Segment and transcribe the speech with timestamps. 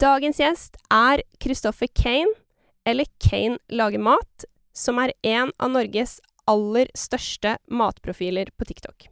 [0.00, 2.30] Dagens gjest er Christopher Kane,
[2.84, 6.14] eller Kane lager mat, som er en av Norges
[6.48, 9.10] aller største matprofiler på TikTok.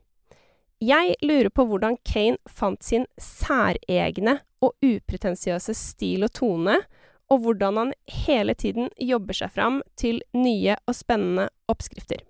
[0.80, 6.78] Jeg lurer på hvordan Kane fant sin særegne og upretensiøse stil og tone,
[7.28, 7.94] og hvordan han
[8.24, 12.24] hele tiden jobber seg fram til nye og spennende oppskrifter.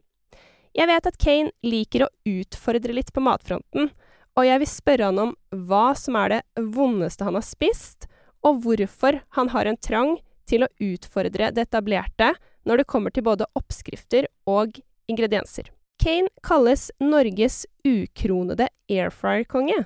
[0.75, 3.93] Jeg vet at Kane liker å utfordre litt på matfronten,
[4.35, 5.37] og jeg vil spørre han om
[5.69, 8.11] hva som er det vondeste han har spist,
[8.47, 10.17] og hvorfor han har en trang
[10.51, 12.33] til å utfordre det etablerte
[12.69, 15.71] når det kommer til både oppskrifter og ingredienser.
[16.01, 19.83] Kane kalles Norges ukronede airfryer-konge,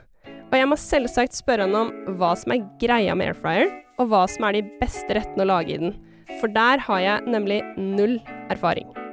[0.51, 4.25] og jeg må selvsagt spørre han om hva som er greia med airfryer, og hva
[4.31, 5.97] som er de beste rettene å lage i den,
[6.41, 8.21] for der har jeg nemlig null
[8.53, 9.04] erfaring.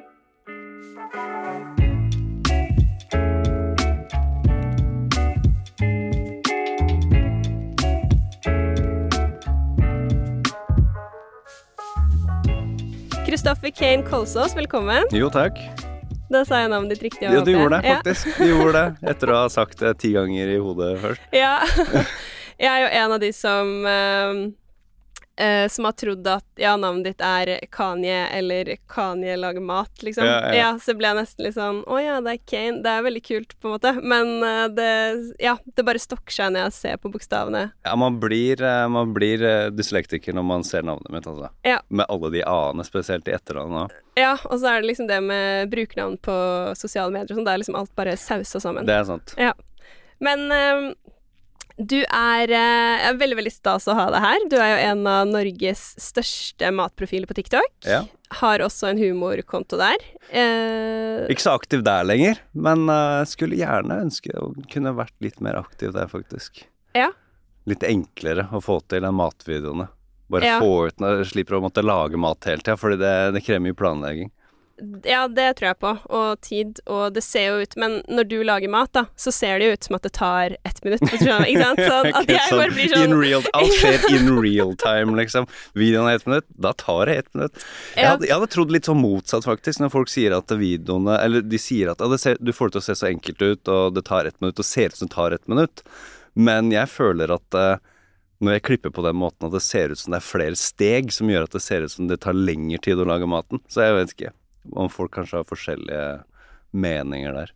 [13.32, 15.04] Kristoffer Kane Kolsås, velkommen.
[15.16, 15.56] Jo, takk.
[16.28, 17.30] Da sa jeg navnet ditt riktig.
[17.32, 18.34] Ja, du gjorde det, faktisk.
[18.36, 21.30] Du gjorde det, Etter å ha sagt det ti ganger i hodet først.
[21.42, 21.54] Ja.
[22.60, 23.72] Jeg er jo en av de som
[25.42, 30.26] eh, som har trodd at ja, navnet ditt er Kanye, eller Kanye lager mat, liksom.
[30.28, 30.70] Ja, ja.
[30.82, 32.82] så ble jeg nesten litt sånn Å ja, det er Kane.
[32.86, 33.94] Det er veldig kult, på en måte.
[34.02, 34.92] Men eh, det
[35.42, 37.68] Ja, det bare stokker seg når jeg ser på bokstavene.
[37.88, 41.52] Ja, man blir, eh, man blir eh, dyslektiker når man ser navnet mitt, altså.
[41.68, 41.82] Ja.
[41.90, 43.98] Med alle de a-ene, spesielt i etternavnet òg.
[44.20, 46.38] Ja, og så er det liksom det med brukernavn på
[46.78, 47.48] sosiale medier og sånn.
[47.48, 48.88] Det er liksom alt bare sausa sammen.
[48.88, 49.36] Det er sant.
[49.40, 49.54] Ja.
[50.22, 50.92] Men eh,
[51.88, 54.44] du er, eh, er veldig, veldig stas å ha deg her.
[54.52, 57.72] Du er jo en av Norges største matprofiler på TikTok.
[57.88, 58.04] Ja.
[58.40, 59.98] Har også en humorkonto der.
[60.30, 65.42] Eh, Ikke så aktiv der lenger, men uh, skulle gjerne ønske å kunne vært litt
[65.44, 66.64] mer aktiv der, faktisk.
[66.96, 67.10] Ja.
[67.68, 69.90] Litt enklere å få til enn matvideoene.
[70.32, 70.60] Bare Ja.
[70.64, 73.66] få ut når du slipper å måtte lage mat hele tida, fordi det, det krever
[73.68, 74.32] mye planlegging.
[75.04, 75.92] Ja, det tror jeg på.
[76.18, 76.80] Og tid.
[76.90, 79.76] Og det ser jo ut Men når du lager mat, da, så ser det jo
[79.78, 81.04] ut som at det tar ett minutt.
[81.08, 81.26] Ikke
[81.62, 81.82] sant?
[81.82, 85.48] Sånn at jeg bare blir In sånn real, alt skjer in real time, liksom.
[85.78, 87.62] Videoen er ett minutt, da tar det ett minutt.
[87.96, 91.46] Jeg hadde, jeg hadde trodd litt sånn motsatt, faktisk, når folk sier at videoene Eller
[91.46, 93.96] de sier at det ser, du får det til å se så enkelt ut, og
[93.96, 95.86] det tar ett minutt, og ser ut som det tar ett minutt.
[96.34, 97.78] Men jeg føler at uh,
[98.42, 101.12] når jeg klipper på den måten at det ser ut som det er flere steg
[101.14, 103.86] som gjør at det ser ut som det tar lengre tid å lage maten, så
[103.86, 104.36] jeg vet ikke
[104.74, 106.24] om folk kanskje har forskjellige
[106.72, 107.52] meninger der.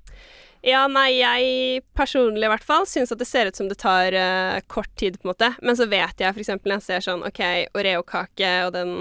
[0.66, 4.16] Ja, nei, jeg personlig i hvert fall syns at det ser ut som det tar
[4.18, 5.52] uh, kort tid, på en måte.
[5.62, 6.50] Men så vet jeg f.eks.
[6.58, 7.42] når jeg ser sånn OK,
[7.78, 8.96] Oreo-kake og den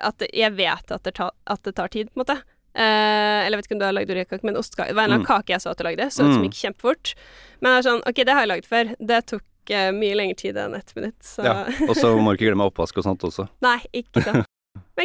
[0.00, 2.38] At jeg vet at det, tar, at det tar tid, på en måte.
[2.72, 5.10] Uh, eller jeg vet ikke om du har lagd Oreo-kake, men ostekake Det var en
[5.10, 5.34] eller annen Mm.
[5.36, 6.06] kake jeg så at du lagde.
[6.08, 6.48] Så ut som Mm.
[6.48, 7.14] gikk kjempefort.
[7.60, 8.94] Men det er sånn OK, det har jeg lagd før.
[9.12, 9.42] Det tok
[9.76, 12.64] eh, mye lengre tid enn ett minutt, så Ja, Og så må du ikke glemme
[12.72, 13.44] oppvask og sånt også.
[13.68, 14.46] Nei, ikke sant.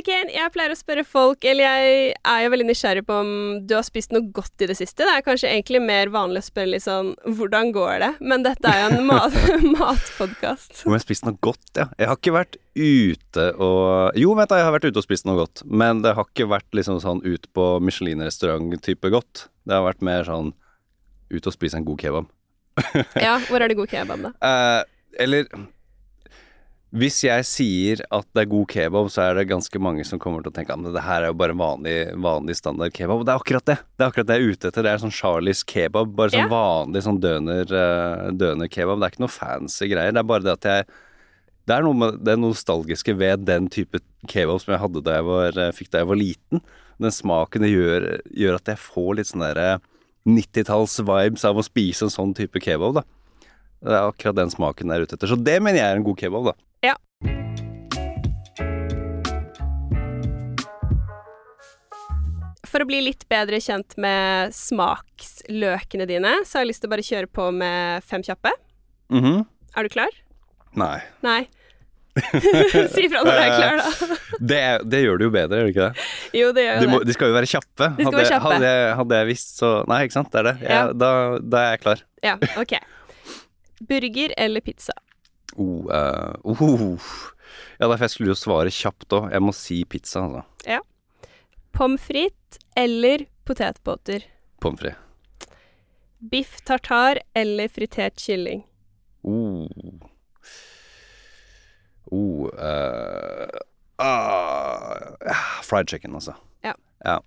[0.06, 3.30] Ken, jeg pleier å spørre folk, eller jeg er jo veldig nysgjerrig på om
[3.66, 5.06] du har spist noe godt i det siste.
[5.08, 8.12] Det er kanskje egentlig mer vanlig å spørre litt sånn hvordan går det?
[8.20, 9.38] Men dette er jo en mat
[9.80, 10.84] matpodkast.
[10.84, 11.88] Om jeg har spist noe godt, ja.
[11.98, 15.28] Jeg har ikke vært ute og Jo, vent da, jeg har vært ute og spist
[15.30, 15.64] noe godt.
[15.66, 19.48] Men det har ikke vært liksom sånn ut på Michelin-restaurant-type godt.
[19.66, 20.52] Det har vært mer sånn
[21.32, 22.28] ut og spise en god kebab.
[23.16, 24.36] Ja, hvor er det god kebab, da?
[24.44, 24.82] Eh,
[25.26, 25.48] eller
[26.96, 30.44] hvis jeg sier at det er god kebab, så er det ganske mange som kommer
[30.44, 33.20] til å tenke at det her er jo bare vanlig, vanlig standard kebab.
[33.20, 33.76] Og det er akkurat det.
[33.98, 34.86] Det er akkurat det jeg er ute etter.
[34.86, 36.14] Det er sånn Charlies kebab.
[36.16, 36.54] Bare sånn Ja.
[36.54, 39.00] vanlig sånn døner, eh, døner kebab.
[39.02, 40.14] Det er ikke noe fancy greier.
[40.16, 40.86] Det er bare det at jeg
[41.68, 43.98] Det er noe med det nostalgiske ved den type
[44.30, 46.62] kebab som jeg hadde da jeg var, eh, fikk da jeg var liten.
[47.02, 49.82] Den smaken det gjør, gjør at jeg får litt sånn derre
[50.28, 53.04] 90-talls-vibes av å spise en sånn type kebab, da.
[53.84, 55.28] Det er akkurat den smaken jeg er ute etter.
[55.34, 56.56] Så det mener jeg er en god kebab, da.
[56.92, 56.96] Ja.
[62.66, 66.94] For å bli litt bedre kjent med smaksløkene dine, så har jeg lyst til å
[66.96, 68.52] bare kjøre på med fem kjappe.
[69.14, 69.44] Mhm.
[69.76, 70.16] Er du klar?
[70.80, 70.98] Nei.
[71.24, 71.44] Nei.
[72.96, 74.18] si ifra når du er klar, da.
[74.40, 76.06] Det, er- det gjør det jo bedre, gjør det ikke det?
[76.40, 77.08] Jo, det gjør jo må, det.
[77.12, 77.90] de skal jo være kjappe.
[77.90, 78.46] De skal hadde, være kjappe.
[78.56, 80.30] Hadde, jeg- hadde jeg visst, så Nei, ikke sant.
[80.32, 80.56] Det er det.
[80.64, 80.84] Jeg, Ja.
[81.04, 81.10] da,
[81.44, 82.04] da er jeg klar.
[82.26, 82.74] Ja, ok.
[83.80, 84.94] Burger eller pizza?
[85.56, 87.00] Oh, uh, oh.
[87.80, 89.32] Ja, derfor jeg skulle jo svare kjapt òg.
[89.32, 90.44] Jeg må si pizza, altså.
[91.76, 94.24] Pommes frites eller potetbåter?
[94.64, 95.02] Pommes frites.
[96.32, 98.64] Biff tartar eller fritert kylling?
[99.24, 99.68] Oh.
[102.12, 103.48] Oh uh,
[104.00, 105.34] uh,
[105.64, 106.36] Fried chicken, altså.
[106.64, 106.74] Ja.
[107.04, 107.20] Ja.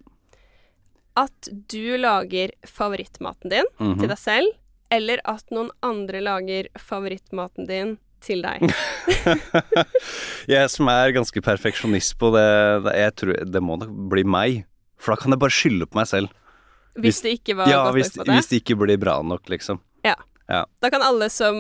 [1.19, 3.99] At du lager favorittmaten din Mhm.
[4.00, 4.53] til deg selv,
[4.94, 8.64] eller at noen andre lager favorittmaten din til deg?
[10.55, 12.49] jeg som er ganske perfeksjonist på det,
[12.87, 14.64] det, jeg tror, det må nok bli meg.
[14.99, 16.32] For da kan jeg bare skylde på meg selv.
[16.99, 18.38] Hvis, det ikke var ja, godt hvis, nok på det?
[18.38, 19.79] hvis det ikke blir bra nok, liksom.
[20.06, 20.17] Ja.
[20.49, 20.62] Ja.
[20.81, 21.58] Da kan alle som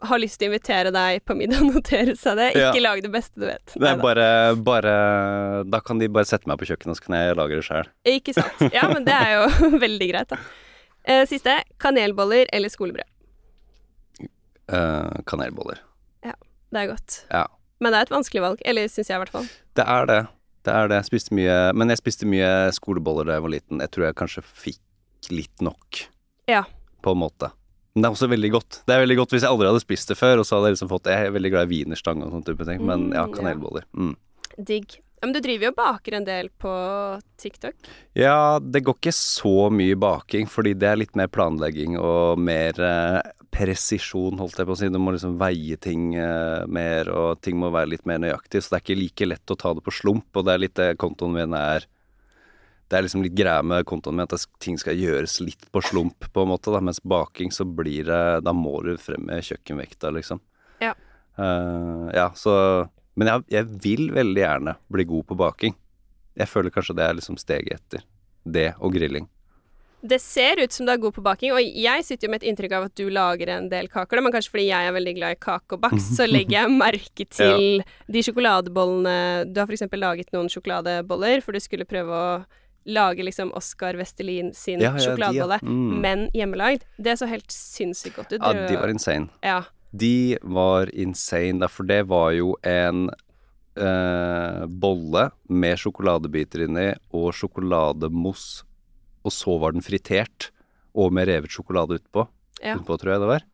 [0.00, 2.50] har lyst til å invitere deg på middag, notere seg det.
[2.56, 2.72] Ja.
[2.72, 3.76] Ikke lag det beste du vet.
[3.76, 4.94] Det er bare, bare
[5.68, 7.90] Da kan de bare sette meg på kjøkkenet, så kan jeg lage det sjøl.
[8.16, 8.64] Ikke sant.
[8.72, 10.40] Ja, men det er jo veldig greit, da.
[11.04, 11.58] Eh, siste.
[11.82, 13.08] Kanelboller eller skolebrød?
[14.72, 15.80] Eh, kanelboller.
[16.74, 17.16] Det er godt.
[17.30, 17.44] Ja.
[17.78, 18.62] Men det er et vanskelig valg.
[18.66, 19.44] Eller syns jeg, i hvert fall.
[19.78, 20.16] Det er det.
[20.66, 20.96] Det er det.
[21.02, 23.82] Jeg spiste mye Men jeg spiste mye skoleboller da jeg var liten.
[23.84, 26.00] Jeg tror jeg kanskje fikk litt nok.
[26.50, 26.64] Ja.
[27.04, 27.52] På en måte.
[27.94, 28.80] Men det er også veldig godt.
[28.88, 30.74] Det er veldig godt hvis jeg aldri hadde spist det før, og så hadde jeg
[30.80, 33.22] liksom fått Jeg er veldig glad i wienerstang og sånne type ting, men Mm, ja,
[33.22, 33.32] ja.
[33.36, 33.84] kanelboller.
[33.94, 34.16] Mm.
[34.58, 34.96] Digg.
[35.24, 36.70] Ja, men du driver jo og baker en del på
[37.40, 37.86] TikTok.
[38.12, 42.76] Ja, det går ikke så mye baking, fordi det er litt mer planlegging og mer
[42.76, 44.90] eh, presisjon, holdt jeg på å si.
[44.92, 48.60] Du må liksom veie ting eh, mer, og ting må være litt mer nøyaktig.
[48.60, 50.74] Så det er ikke like lett å ta det på slump, og det er litt
[50.76, 51.88] det kontoen min er
[52.92, 56.28] Det er liksom litt greia med kontoen min at ting skal gjøres litt på slump,
[56.34, 56.82] på en måte, da.
[56.84, 60.44] Mens baking så blir det Da må du frem med kjøkkenvekta, liksom.
[60.84, 60.92] Ja.
[61.40, 62.52] Uh, ja, så
[63.16, 65.74] Men jeg, jeg vil veldig gjerne bli god på baking.
[66.34, 68.02] Jeg føler kanskje det er liksom steget etter.
[68.44, 69.28] Det og grilling.
[70.04, 72.48] Det ser ut som du er god på baking, og jeg sitter jo med et
[72.50, 75.32] inntrykk av at du lager en del kaker, men kanskje fordi jeg er veldig glad
[75.32, 77.80] i kake og bakst, så legger jeg merke til
[78.12, 79.14] de sjokoladebollene
[79.48, 79.86] Du har f.eks.
[79.96, 82.28] laget noen sjokoladeboller, for du skulle prøve å
[82.84, 85.06] lage liksom Oskar Vestelin sin Ja, ja, ja.
[85.06, 86.00] sjokoladebolle, Mm.
[86.04, 86.84] men hjemmelagd.
[87.00, 88.42] Det så helt sinnssykt godt ut.
[88.44, 89.30] Ja, de var insane.
[89.40, 89.62] ja.
[89.94, 93.06] De var insane, derfor for det var jo en
[93.78, 98.66] eh, bolle med sjokoladebiter inni og sjokolademousse,
[99.24, 100.50] og så var den fritert,
[100.94, 102.26] og med revet sjokolade utpå.
[102.60, 102.76] Ja.
[102.78, 103.46] Utpå, tror jeg det var.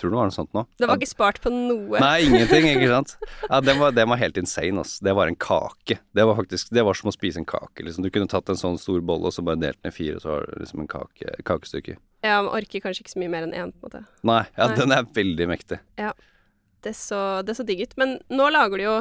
[0.00, 0.64] Tror det var noe sånt nå.
[0.80, 2.00] Det var ikke spart på noe.
[2.02, 3.14] Nei, ingenting, ikke sant.
[3.50, 4.96] Ja, den var, den var helt insane, ass.
[5.04, 5.98] Det var en kake.
[6.16, 8.06] Det var faktisk, det var som å spise en kake, liksom.
[8.06, 10.24] Du kunne tatt en sånn stor bolle og så bare delt den i fire, og
[10.24, 11.98] så var det liksom en kake, kakestykke.
[12.24, 14.02] Ja, man orker kanskje ikke så mye mer enn én, på en måte.
[14.26, 14.78] Nei, ja, Nei.
[14.80, 15.80] den er veldig mektig.
[16.00, 16.14] Ja.
[16.84, 17.94] Det så, det så digg ut.
[18.00, 18.96] Men nå lager du jo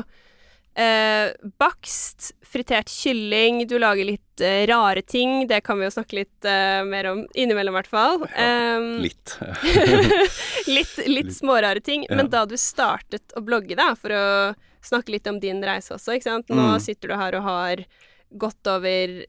[0.75, 5.47] eh, bakst, fritert kylling, du lager litt eh, rare ting.
[5.49, 8.23] Det kan vi jo snakke litt eh, mer om innimellom, i hvert fall.
[8.35, 9.37] Ja, Litt.
[10.67, 12.05] litt, litt smårare ting.
[12.09, 12.15] Ja.
[12.19, 14.23] Men da du startet å blogge, da, for å
[14.83, 16.49] snakke litt om din reise også, ikke sant.
[16.51, 16.79] Nå Mm.
[16.83, 17.85] sitter du her og har
[18.33, 19.25] godt over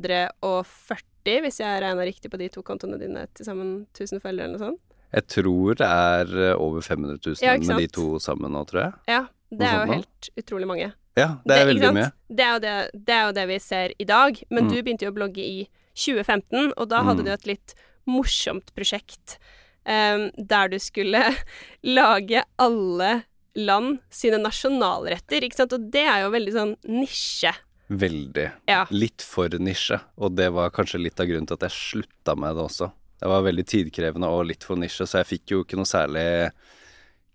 [0.00, 4.56] 440, hvis jeg regner riktig på de to kontoene dine, til sammen 1000 følgere eller
[4.58, 4.80] noe sånt.
[5.10, 8.80] Jeg tror det er eh, over 500 000 Ja, med de to sammen nå, tror
[8.84, 8.92] jeg.
[9.10, 10.92] Ja, det er jo helt utrolig mange.
[11.18, 12.10] Ja, det er det, veldig mye.
[12.30, 14.42] Det er, det, det er jo det vi ser i dag.
[14.50, 14.70] Men Mm.
[14.70, 17.24] du begynte jo å blogge i 2015, og da hadde Mm.
[17.26, 17.74] du et litt
[18.06, 19.38] morsomt prosjekt
[19.86, 21.20] um, der du skulle
[21.82, 23.24] lage alle
[23.56, 25.72] land sine nasjonalretter, ikke sant?
[25.74, 27.52] Og det er jo veldig sånn nisje.
[27.90, 28.46] Veldig.
[28.70, 28.84] Ja.
[28.94, 32.54] Litt for nisje, og det var kanskje litt av grunnen til at jeg slutta med
[32.54, 32.92] det også.
[33.20, 36.52] Det var veldig tidkrevende og litt for nisje, så jeg fikk jo ikke noe særlig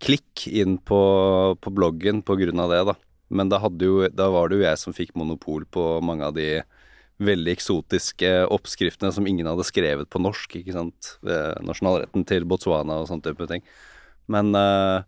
[0.03, 0.99] klikk inn på,
[1.61, 2.95] på bloggen av det, da.
[3.29, 6.61] Men da, jo, da var det jo jeg som fikk monopol på mange av de
[7.23, 11.15] veldig eksotiske oppskriftene som ingen hadde skrevet på norsk, ikke sant.
[11.63, 13.63] Nasjonalretten til Botswana og sånne type ting.
[14.31, 15.05] Men uh,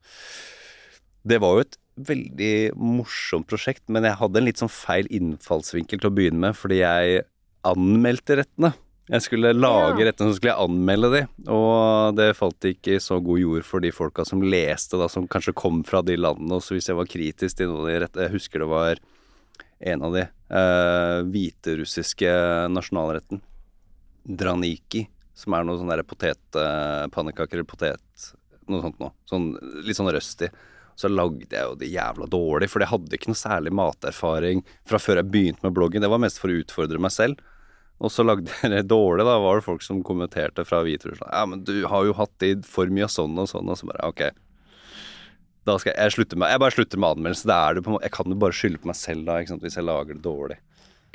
[1.28, 6.00] det var jo et veldig morsomt prosjekt, men jeg hadde en litt sånn feil innfallsvinkel
[6.00, 7.24] til å begynne med, fordi jeg
[7.68, 8.72] anmeldte rettene.
[9.08, 10.06] Jeg skulle lage Ja.
[10.12, 13.80] rettene, så skulle jeg anmelde de, og det falt ikke i så god jord for
[13.80, 16.98] de folka som leste, da, som kanskje kom fra de landene, og så hvis jeg
[16.98, 19.00] var kritisk til noen av de rette Jeg husker det var
[19.80, 22.34] en av de eh, hviterussiske
[22.74, 23.40] nasjonalretten.
[24.28, 25.06] Draniki,
[25.38, 28.34] som er noe sånn derre potetpannekaker eller potet
[28.68, 29.14] Noe sånt noe.
[29.30, 29.54] Sånn,
[29.88, 30.50] litt sånn røstig.
[31.00, 35.00] Så lagde jeg jo det jævla dårlig, for jeg hadde ikke noe særlig materfaring fra
[35.00, 36.04] før jeg begynte med bloggen.
[36.04, 37.40] Det var mest for å utfordre meg selv.
[38.00, 41.32] Og så lagde dere dårlig, da var det folk som kommenterte fra Hviterussland.
[41.34, 43.90] Ja, men du har jo hatt i for mye av sånn og sånn, og så
[43.90, 44.22] bare ok.
[45.68, 47.48] Da skal jeg, jeg slutte med Jeg bare slutter med anmeldelse.
[47.50, 49.40] Det er det på en måte Jeg kan jo bare skylde på meg selv da,
[49.42, 50.58] ikke sant, hvis jeg lager det dårlig.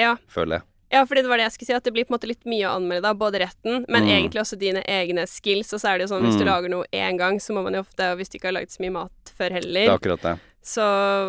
[0.03, 0.17] Ja.
[0.29, 0.67] Føler jeg.
[0.93, 2.43] Ja, fordi det var det jeg skulle si, at det blir på en måte litt
[2.45, 3.15] mye å anmelde, da.
[3.17, 4.11] Både retten, men Mm.
[4.13, 5.73] egentlig også dine egne skills.
[5.73, 6.51] Og så er det jo sånn, hvis du Mm.
[6.51, 8.75] lager noe én gang, så må man jo ofte Og hvis du ikke har laget
[8.77, 10.39] så mye mat før heller Det er akkurat det.
[10.63, 10.85] Så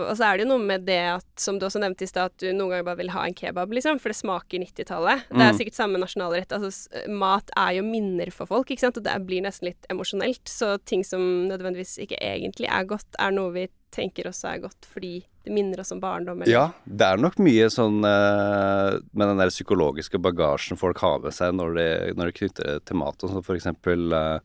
[0.09, 2.29] Og så er det jo noe med det at, som du også nevnte i stad,
[2.31, 5.23] at du noen ganger bare vil ha en kebab, liksom, for det smaker 90-tallet.
[5.29, 5.57] Det er Mm.
[5.57, 6.51] sikkert samme nasjonalrett.
[6.53, 10.43] Altså, mat er jo minner for folk, ikke sant, og det blir nesten litt emosjonelt.
[10.45, 14.85] Så ting som nødvendigvis ikke egentlig er godt, er noe vi tenker også er godt
[14.89, 16.41] fordi det minner oss om barndom.
[16.41, 21.19] eller- Ja, det er nok mye sånn uh, med den der psykologiske bagasjen folk har
[21.19, 24.39] med seg når de, når det knytter til mat og sånn, for eksempel uh,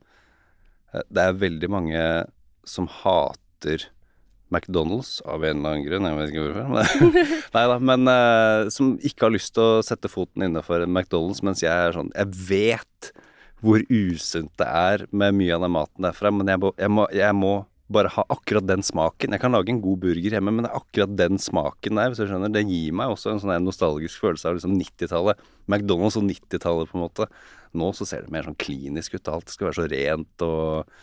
[1.11, 2.25] Det er veldig mange
[2.65, 3.85] som hater
[4.53, 6.69] McDonald's av en eller annen grunn, jeg vet ikke hvorfor.
[6.73, 7.17] Men,
[7.55, 11.43] nei da, men uh, som ikke har lyst til å sette foten innafor en McDonald's,
[11.45, 13.11] mens jeg er sånn Jeg vet
[13.59, 17.05] hvor usunt det er med mye av den maten derfra, men jeg må, jeg må,
[17.11, 17.53] jeg må
[17.89, 19.33] bare ha akkurat den smaken.
[19.33, 22.21] Jeg kan lage en god burger hjemme, men det er akkurat den smaken der, hvis
[22.21, 22.51] du skjønner.
[22.53, 25.41] Det gir meg også en sånn nostalgisk følelse av liksom 90-tallet.
[25.65, 27.27] McDonald's og 90-tallet, på en måte.
[27.81, 29.31] Nå så ser det mer sånn klinisk ut.
[29.33, 30.93] Alt skal være så rent og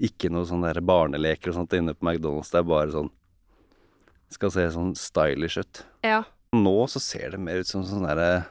[0.00, 2.52] ikke noe sånn der barneleker og sånt inne på McDonald's.
[2.52, 3.10] Det er bare sånn
[4.30, 5.80] Skal se sånn stylish ut.
[6.06, 6.20] Ja.
[6.54, 8.44] Nå så ser det mer ut som sånn derre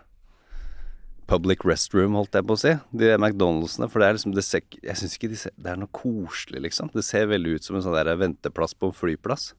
[1.29, 2.74] public restroom, holdt jeg på å si.
[2.91, 3.88] De McDonald'sene.
[3.91, 6.63] For det er liksom det ser, Jeg syns ikke de ser, det er noe koselig,
[6.68, 6.89] liksom.
[6.91, 9.53] Det ser veldig ut som en sånn der venteplass på en flyplass.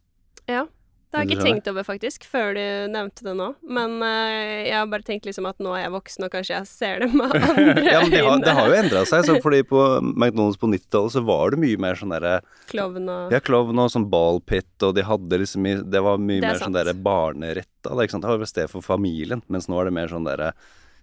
[0.49, 0.67] ja.
[1.11, 2.63] Det har jeg ikke tenkt over, faktisk, før du
[2.93, 3.49] nevnte det nå.
[3.67, 6.69] Men uh, jeg har bare tenkt liksom at nå er jeg voksen, og kanskje jeg
[6.71, 9.25] ser det med andre Ja, men det har, det har jo endra seg.
[9.27, 12.37] Så fordi på McDonald's på 90-tallet så var det mye mer sånn derre
[12.71, 16.47] Klovn og Ja, klovn og sånn ballpit, og de hadde liksom Det var mye Det
[16.47, 17.91] er mer sånn derre barneretta.
[17.91, 18.29] Det, ikke sant?
[18.29, 20.53] det var et sted for familien, mens nå er det mer sånn derre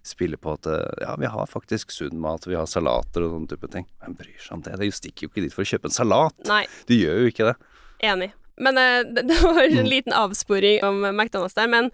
[0.08, 3.50] Spille på at eh, ja, vi har faktisk sunn mat, vi har salater og sånne
[3.50, 3.84] type ting.
[4.00, 4.76] Hvem bryr seg om det?
[4.80, 6.36] Du stikker jo ikke dit for å kjøpe en salat.
[6.48, 7.56] Nei, Du gjør jo ikke det.
[8.08, 8.30] enig.
[8.60, 9.78] Men eh, det, det var Mm.
[9.84, 11.68] en liten avsporing om McDonald's der.
[11.70, 11.90] Men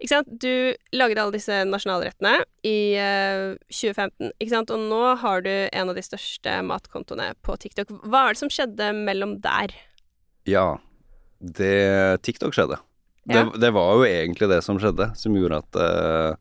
[0.00, 0.28] ikke sant?
[0.42, 2.32] du lagde alle disse nasjonalrettene
[2.66, 4.72] i uh, 2015, ikke sant?
[4.74, 7.92] og nå har du en av de største matkontoene på TikTok.
[8.04, 9.72] Hva er det som skjedde mellom der?
[10.50, 10.66] Ja,
[11.40, 12.80] det TikTok skjedde.
[13.24, 13.46] Det, Ja.
[13.56, 16.34] det var jo egentlig det som skjedde, som gjorde at uh,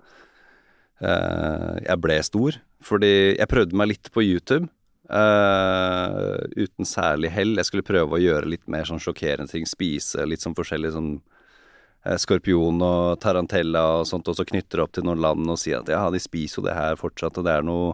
[1.03, 2.57] uh, jeg ble stor.
[2.83, 4.67] Fordi jeg prøvde meg litt på YouTube,
[5.09, 7.55] eh, uten særlig hell.
[7.57, 11.11] Jeg skulle prøve å gjøre litt mer sånn sjokkerende ting, spise litt sånn forskjellig sånn
[11.17, 15.59] uh, skorpion og tarantella og sånt, og så knytter det opp til noen land og
[15.59, 17.93] sier at ja, de spiser jo det her fortsatt, og det er noe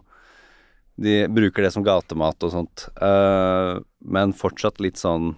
[1.00, 2.90] De bruker det som gatemat og sånt.
[3.00, 5.38] Uh, men fortsatt litt sånn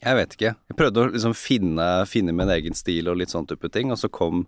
[0.00, 0.50] jeg vet ikke.
[0.70, 3.98] Jeg prøvde å liksom finne, finne min egen stil og litt sånn type ting, og
[4.00, 4.46] så kom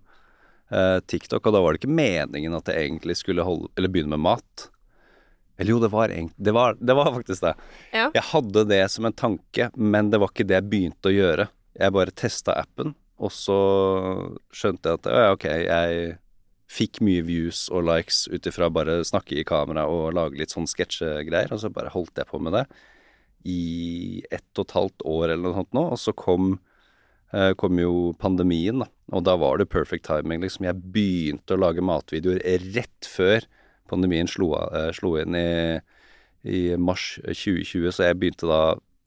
[0.72, 4.22] TikTok, og da var det ikke meningen at jeg egentlig skulle holde, eller begynne med
[4.24, 4.71] mat.
[5.58, 7.52] Eller jo, det var, det var, det var faktisk det.
[7.92, 8.08] Ja.
[8.14, 11.48] Jeg hadde det som en tanke, men det var ikke det jeg begynte å gjøre.
[11.78, 13.58] Jeg bare testa appen, og så
[14.52, 16.16] skjønte jeg at ja, ok, jeg
[16.72, 20.68] fikk mye views og likes ut ifra bare snakke i kamera og lage litt sånn
[20.70, 22.66] sketsjegreier, og så bare holdt jeg på med det
[23.48, 26.52] i ett og et halvt år eller noe sånt nå, og så kom,
[27.34, 28.88] eh, kom jo pandemien, da.
[29.12, 30.66] Og da var det perfect timing, liksom.
[30.68, 32.40] Jeg begynte å lage matvideoer
[32.76, 33.44] rett før
[33.92, 35.52] pandemien slo, eh, slo inn i,
[36.48, 38.62] i mars 2020, så jeg begynte da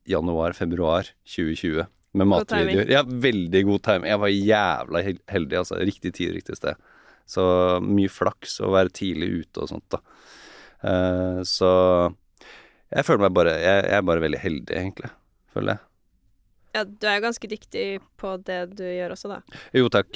[0.10, 2.92] januar-februar 2020 med matvideoer.
[2.92, 4.10] Ja, veldig god timing.
[4.12, 5.02] Jeg var jævla
[5.34, 5.80] heldig, altså.
[5.82, 6.80] Riktig tid, riktig sted.
[7.28, 7.44] Så
[7.84, 10.00] mye flaks å være tidlig ute og sånt, da.
[10.86, 11.72] Uh, så
[12.94, 15.12] jeg føler meg bare jeg, jeg er bare veldig heldig, egentlig.
[15.56, 15.84] Føler jeg.
[16.76, 17.84] Ja, du er jo ganske dyktig
[18.20, 19.38] på det du gjør også, da.
[19.78, 20.10] Jo, takk.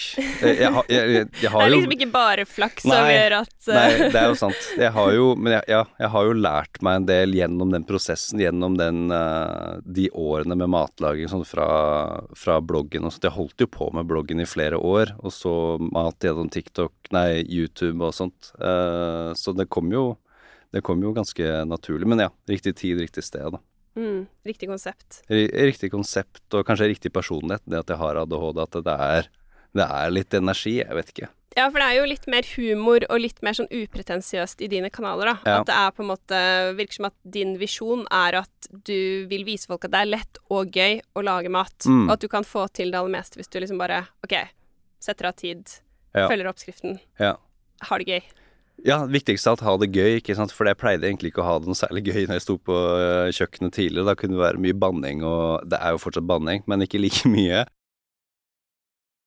[0.43, 3.77] Jeg, har- jeg, jeg, jo Det er liksom ikke bare flaks som gjør at eh,
[3.77, 4.59] Nei, det er jo sant.
[4.83, 7.85] Jeg har jo Men jeg, ja, jeg har jo lært meg en del gjennom den
[7.87, 11.69] prosessen, gjennom den eh, de årene med matlaging sånn fra,
[12.35, 13.29] fra bloggen og sånt.
[13.29, 17.39] Jeg holdt jo på med bloggen i flere år, og så mat gjennom TikTok, nei,
[17.47, 18.51] YouTube og sånt.
[18.59, 20.09] Eh, så det kom jo
[20.75, 22.05] Det kom jo ganske naturlig.
[22.05, 23.57] Men ja, riktig tid, riktig sted, da.
[23.95, 25.23] Mm, Riktig konsept.
[25.29, 27.61] Ri- Riktig konsept, og kanskje riktig personlighet.
[27.65, 29.27] Det at jeg har ADHD, at det er,
[29.75, 30.77] det er litt energi.
[30.83, 31.29] Jeg vet ikke.
[31.57, 34.89] Ja, for det er jo litt mer humor og litt mer sånn upretensiøst i dine
[34.93, 35.35] kanaler, da.
[35.49, 35.55] Ja.
[35.61, 36.39] At det er på en måte
[36.77, 40.37] Virker som at din visjon er at du vil vise folk at det er lett
[40.53, 42.05] og gøy å lage mat, Mm.
[42.07, 44.35] og at du kan få til det aller meste hvis du liksom bare OK,
[45.01, 45.65] setter av tid,
[46.15, 46.27] Ja.
[46.29, 47.35] følger oppskriften, Ja.
[47.81, 48.21] har det gøy.
[48.87, 50.53] Ja, viktigst av alt ha det gøy, ikke sant.
[50.55, 52.75] For jeg pleide egentlig ikke å ha det noe særlig gøy når jeg sto på
[52.75, 54.07] øh, kjøkkenet tidligere.
[54.07, 57.27] Da kunne det være mye banning, og det er jo fortsatt banning, men ikke like
[57.33, 57.65] mye.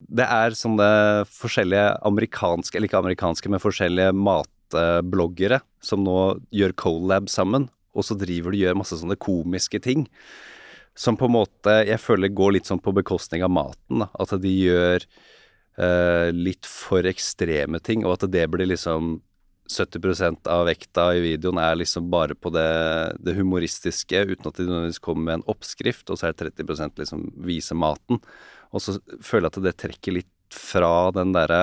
[0.02, 0.87] Det er sånne
[1.30, 6.18] forskjellige amerikanske, eller ikke amerikanske, men forskjellige matbloggere som nå
[6.54, 10.06] gjør colab sammen, og så driver de og gjør masse sånne komiske ting.
[10.99, 14.02] Som på en måte jeg føler går litt sånn på bekostning av maten.
[14.02, 14.09] Da.
[14.21, 19.21] At de gjør eh, litt for ekstreme ting, og at det blir liksom
[19.71, 22.66] 70% av vekta i videoen er liksom bare på det,
[23.23, 26.99] det humoristiske, uten at de nødvendigvis kommer med en oppskrift, og så er det 30%
[27.02, 28.21] liksom vise maten.
[28.73, 31.62] Og så føler jeg at det trekker litt fra den derre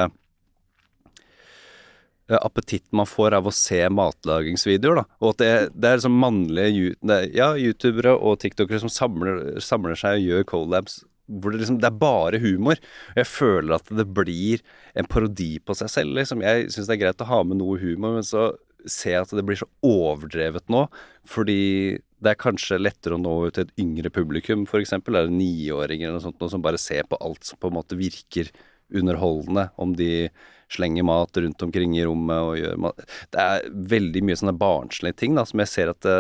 [2.29, 5.05] eh, appetitten man får av å se matlagingsvideoer, da.
[5.21, 10.21] Og at det, det er liksom mannlige ja, youtubere og tiktokere som samler, samler seg
[10.21, 12.79] og gjør collabs hvor det liksom Det er bare humor.
[13.13, 14.63] Og jeg føler at det blir
[14.97, 16.43] en parodi på seg selv, liksom.
[16.45, 18.51] Jeg syns det er greit å ha med noe humor, men så
[18.87, 20.85] ser jeg at det blir så overdrevet nå,
[21.27, 24.95] fordi det er kanskje lettere å nå ut til et yngre publikum, f.eks.
[24.99, 27.99] Eller niåringer eller noe sånt, noe som bare ser på alt som på en måte
[27.99, 28.51] virker
[28.95, 29.69] underholdende.
[29.79, 30.27] Om de
[30.71, 32.99] slenger mat rundt omkring i rommet og gjør mat
[33.33, 36.19] Det er veldig mye sånne barnslige ting da, som jeg ser at det,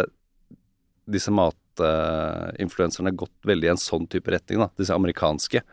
[1.09, 1.33] disse
[1.79, 4.69] matinfluenserne har gått veldig i en sånn type retning, da.
[4.79, 5.63] Disse amerikanske.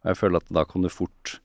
[0.00, 1.38] Og jeg føler at da kan du fort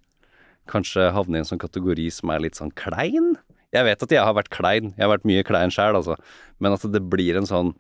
[0.72, 3.36] kanskje havne i en sånn kategori som er litt sånn klein.
[3.76, 6.16] Jeg vet at jeg har vært klein, jeg har vært mye klein sjæl, altså.
[6.64, 7.76] Men at det blir en sånn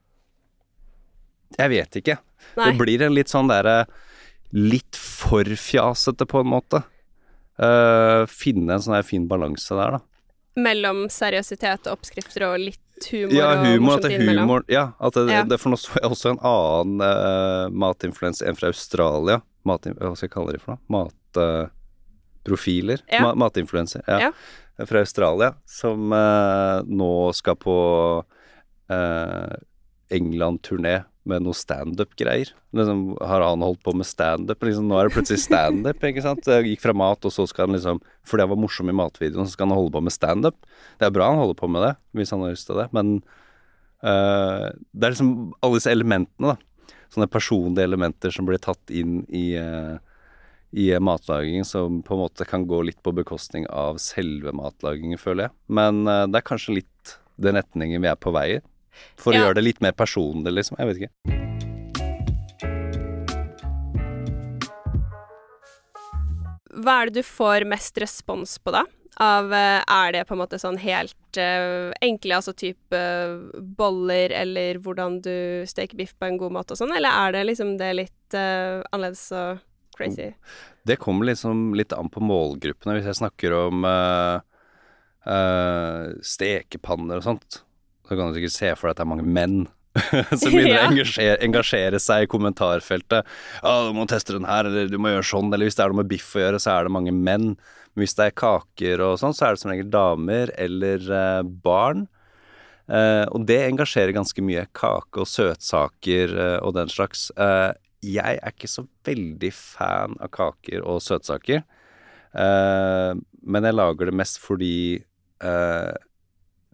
[1.55, 2.17] jeg vet ikke.
[2.57, 2.67] Nei.
[2.67, 3.85] Det blir en litt sånn derre
[4.55, 6.79] Litt for fjasete, på en måte.
[7.59, 9.99] Uh, finne en sånn her fin balanse der, da.
[10.63, 15.17] Mellom seriøsitet og oppskrifter og litt humor ja, humor, og det er Humor, ja, at
[15.17, 15.43] det, ja.
[15.47, 19.41] det, for nå så jeg også en annen uh, matinfluens, en fra Australia.
[19.65, 21.09] Mat, hva skal jeg kalle dem for noe?
[21.35, 23.03] Matprofiler?
[23.03, 23.23] Uh, ja.
[23.25, 24.05] Ma, matinfluenser.
[24.07, 24.29] Ja.
[24.29, 24.85] ja.
[24.85, 27.75] Fra Australia, som nå skal på
[30.11, 30.97] England-turné
[31.29, 32.51] med noe standup-greier.
[32.75, 34.61] Liksom, har han holdt på med standup?
[34.65, 36.49] Liksom, nå er det plutselig standup, ikke sant.
[36.49, 39.45] Jeg gikk fra mat, og så skal han liksom Fordi han var morsom i matvideoen,
[39.45, 40.57] så skal han holde på med standup.
[40.99, 43.19] Det er bra han holder på med det, hvis han har lyst til det, men
[44.05, 46.95] uh, det er liksom alle disse elementene, da.
[47.13, 49.97] Sånne personlige elementer som blir tatt inn i uh,
[50.75, 55.47] i matlaging som på en måte kan gå litt på bekostning av selve matlagingen, føler
[55.47, 55.55] jeg.
[55.71, 58.63] Men uh, det er kanskje litt den retningen vi er på vei i.
[59.19, 59.41] For ja.
[59.41, 60.79] å gjøre det litt mer personlig, liksom.
[60.79, 61.43] Jeg vet ikke.
[66.75, 68.83] Hva er det du får mest respons på, da?
[69.23, 74.33] Av, eh, er det på en måte sånn helt uh, enkle, altså type uh, boller,
[74.35, 77.77] eller hvordan du steker biff på en god måte og sånn, eller er det liksom
[77.79, 79.63] det litt uh, annerledes og
[79.95, 80.33] crazy?
[80.83, 82.97] Det kommer liksom litt an på målgruppene.
[82.97, 83.87] Hvis jeg snakker om
[86.21, 87.55] stekepanner og sånt,
[88.05, 89.65] så kan du sikkert se for deg at det er mange menn
[90.39, 93.27] som begynner å engasjere, engasjere, seg i kommentarfeltet.
[93.61, 95.93] 'Å, du må teste den her', eller 'du må gjøre sånn', eller hvis det er
[95.93, 97.53] noe med biff å gjøre, så er det mange menn.
[97.95, 101.43] Men hvis det er kaker og sånn, så er det som regel damer eller uh,
[101.43, 102.05] barn.
[102.91, 104.65] Uh, og det engasjerer ganske mye.
[104.75, 107.29] Kake og søtsaker uh, og den slags.
[108.05, 111.63] jeg er ikke så veldig fan av kaker og søtsaker,
[112.35, 114.99] men jeg lager det mest fordi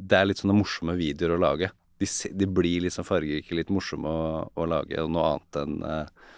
[0.02, 1.72] det er litt sånne morsomme videoer å lage.
[2.02, 6.32] De, de blir liksom fargerike, litt morsomme å, å, lage, noe annet enn uh,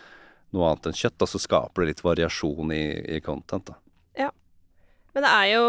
[0.54, 1.24] noe annet enn kjøtt.
[1.24, 2.84] Og så skaper det litt variasjon i,
[3.18, 3.80] i content, da.
[4.26, 4.30] Ja.
[5.16, 5.66] Men det er jo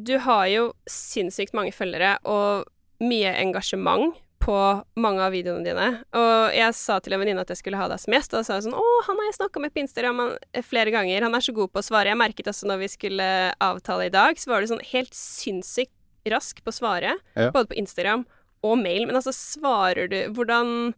[0.00, 2.68] Du har jo sinnssykt mange følgere og
[3.04, 4.56] mye engasjement på
[4.96, 5.88] mange av videoene dine.
[6.16, 8.46] Og jeg sa til en venninne at jeg skulle ha deg som gjest, og da
[8.46, 10.22] sa hun sånn Å, han har jeg snakka med på Instagram
[10.64, 11.26] flere ganger.
[11.26, 12.12] Han er så god på å svare.
[12.12, 13.28] Jeg merket også når vi skulle
[13.60, 15.92] avtale i dag, så var du sånn helt sinnssykt
[16.32, 17.50] rask på å svare, ja.
[17.54, 18.26] både på Instagram
[18.66, 19.06] og mail.
[19.08, 20.92] Men altså, svarer du Hvordan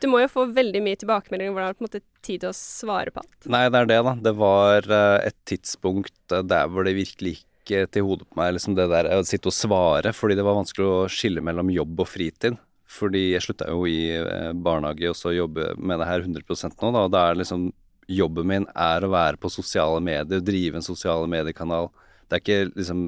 [0.00, 1.52] Du må jo få veldig mye tilbakemeldinger.
[1.52, 3.48] Hvordan har du på en måte tid til å svare på alt?
[3.52, 4.14] Nei, det er det, da.
[4.30, 8.54] Det var uh, et tidspunkt uh, der hvor det virkelig gikk til hodet på meg,
[8.56, 12.00] liksom det der å sitte og svare, fordi det var vanskelig å skille mellom jobb
[12.02, 12.56] og fritid.
[12.90, 14.16] Fordi jeg slutta jo i
[14.58, 16.42] barnehage og så jobbe med det her 100
[16.80, 17.04] nå, da.
[17.04, 17.68] Og da er liksom
[18.10, 21.92] Jobben min er å være på sosiale medier, drive en sosiale mediekanal.
[22.26, 23.04] Det er ikke liksom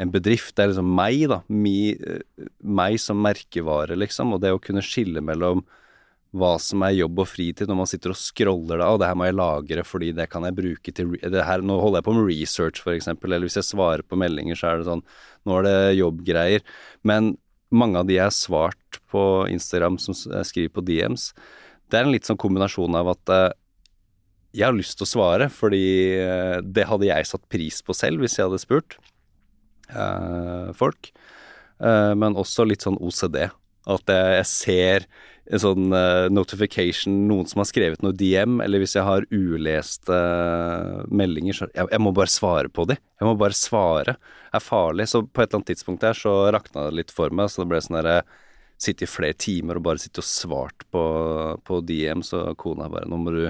[0.00, 0.54] en bedrift.
[0.56, 1.42] Det er liksom meg, da.
[1.52, 1.92] Mi,
[2.64, 4.34] meg som merkevare, liksom.
[4.36, 5.64] Og det å kunne skille mellom
[6.36, 9.16] hva som er jobb og fritid når man sitter og scroller da, og det her
[9.18, 12.28] må jeg lagre fordi det kan jeg bruke til her, Nå holder jeg på med
[12.28, 15.02] research, eksempel, eller hvis jeg svarer på meldinger, så er det sånn
[15.48, 16.62] Nå er det jobbgreier.
[17.02, 17.32] Men
[17.70, 21.30] mange av de jeg har svart på Instagram som jeg skriver på DMs,
[21.90, 23.46] det er en litt sånn kombinasjon av at eh,
[24.54, 25.86] jeg har lyst til å svare, fordi
[26.18, 29.10] eh, det hadde jeg satt pris på selv hvis jeg hadde spurt eh,
[30.78, 31.12] folk.
[31.80, 33.46] Eh, men også litt sånn OCD.
[33.90, 35.06] At jeg, ser
[35.50, 40.18] en sånn uh, notification, noen som har skrevet noe DM, eller hvis jeg har uleste
[41.10, 42.98] meldinger, så jeg, jeg, må bare svare på de.
[43.18, 44.14] Jeg må bare svare.
[44.50, 45.08] Det er farlig.
[45.10, 47.70] Så på et eller annet tidspunkt der så rakna det litt for meg, så det
[47.72, 48.20] ble sånn derre
[48.80, 51.00] Sitte i flere timer og bare sitte og svart på,
[51.68, 53.42] på DM, så kona bare Nå må du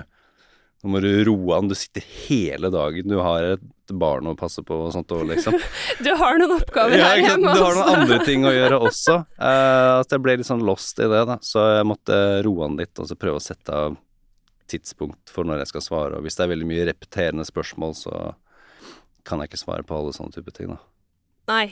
[0.81, 1.69] nå må du roe an.
[1.69, 3.09] Du sitter hele dagen.
[3.11, 5.57] Du har et barn å passe på og sånt òg, liksom.
[6.05, 7.59] du har noen oppgaver ja, her hjemme også.
[7.59, 9.17] Du har noen andre ting å gjøre også.
[9.37, 11.37] Uh, at jeg ble litt sånn lost i det, da.
[11.45, 13.99] Så jeg måtte roe an litt og så prøve å sette av
[14.71, 16.17] tidspunkt for når jeg skal svare.
[16.17, 18.15] Og hvis det er veldig mye repeterende spørsmål, så
[19.27, 20.81] kan jeg ikke svare på alle sånne type ting, da.
[21.51, 21.67] Nei.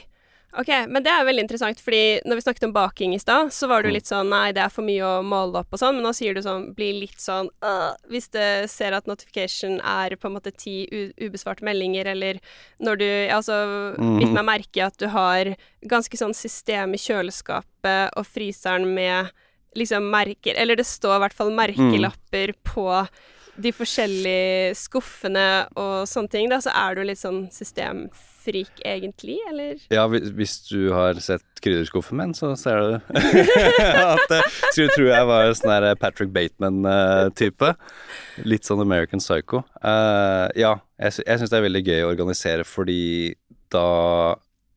[0.56, 3.68] Ok, men det er veldig interessant, fordi når vi snakket om baking i stad, så
[3.68, 3.92] var du Mm.
[3.92, 6.32] litt sånn nei, det er for mye å måle opp og sånn, men nå sier
[6.34, 10.50] du sånn bli litt sånn øh, hvis du ser at notification er på en måte
[10.56, 10.88] ti
[11.20, 12.40] ubesvarte meldinger, eller
[12.80, 14.18] når du altså Mm.
[14.20, 15.54] bitt meg merke i at du har
[15.86, 19.30] ganske sånn system i kjøleskapet og fryseren med
[19.76, 23.06] liksom merker Eller det står i hvert fall merkelapper på
[23.58, 25.46] de forskjellige skuffene
[25.78, 29.80] og sånne ting, da, så er du litt sånn systemfrik egentlig, eller?
[29.92, 33.18] Ja, hvis, du har sett krydderskuffen min, så ser du
[34.14, 37.72] at jeg skulle tro jeg var sånn der Patrick Bateman-type.
[38.46, 39.64] Litt sånn American Psycho.
[39.82, 43.02] Uh, ja, jeg, jeg syns det er veldig gøy å organisere, fordi
[43.74, 43.88] da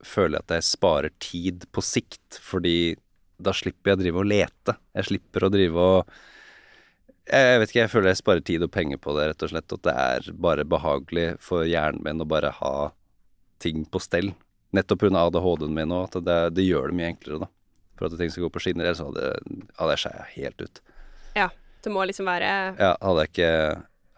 [0.01, 2.41] føler jeg at jeg sparer tid på sikt.
[2.41, 2.95] Fordi
[3.41, 4.77] da slipper jeg å drive og lete.
[4.97, 6.19] Jeg slipper å drive og
[7.31, 9.75] jeg vet ikke, jeg føler jeg sparer tid og penger på det, rett og slett.
[9.77, 12.75] At det er bare behagelig for hjernen min å bare ha
[13.63, 14.33] ting på stell.
[14.75, 15.25] Nettopp pga.
[15.25, 17.51] ADHD-en min òg, at det, det gjør det mye enklere, da.
[17.99, 18.87] For at ting skal gå på skinner.
[18.87, 19.31] Ellers hadde
[19.77, 20.83] hadde jeg skeia helt ut.
[21.37, 21.49] Ja.
[21.81, 23.53] Det må liksom være Ja, hadde jeg ikke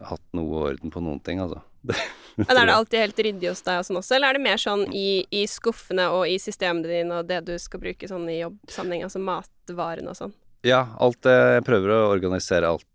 [0.04, 1.62] hatt noe orden på noen ting, altså.
[2.36, 4.60] Men er det alltid helt ryddig hos deg og sånn også, eller er det mer
[4.60, 8.40] sånn i, i skuffene og i systemene dine og det du skal bruke sånn i
[8.40, 10.34] jobbsammenheng, altså matvarene og sånn?
[10.64, 12.88] Ja, alt eh, Jeg prøver å organisere alt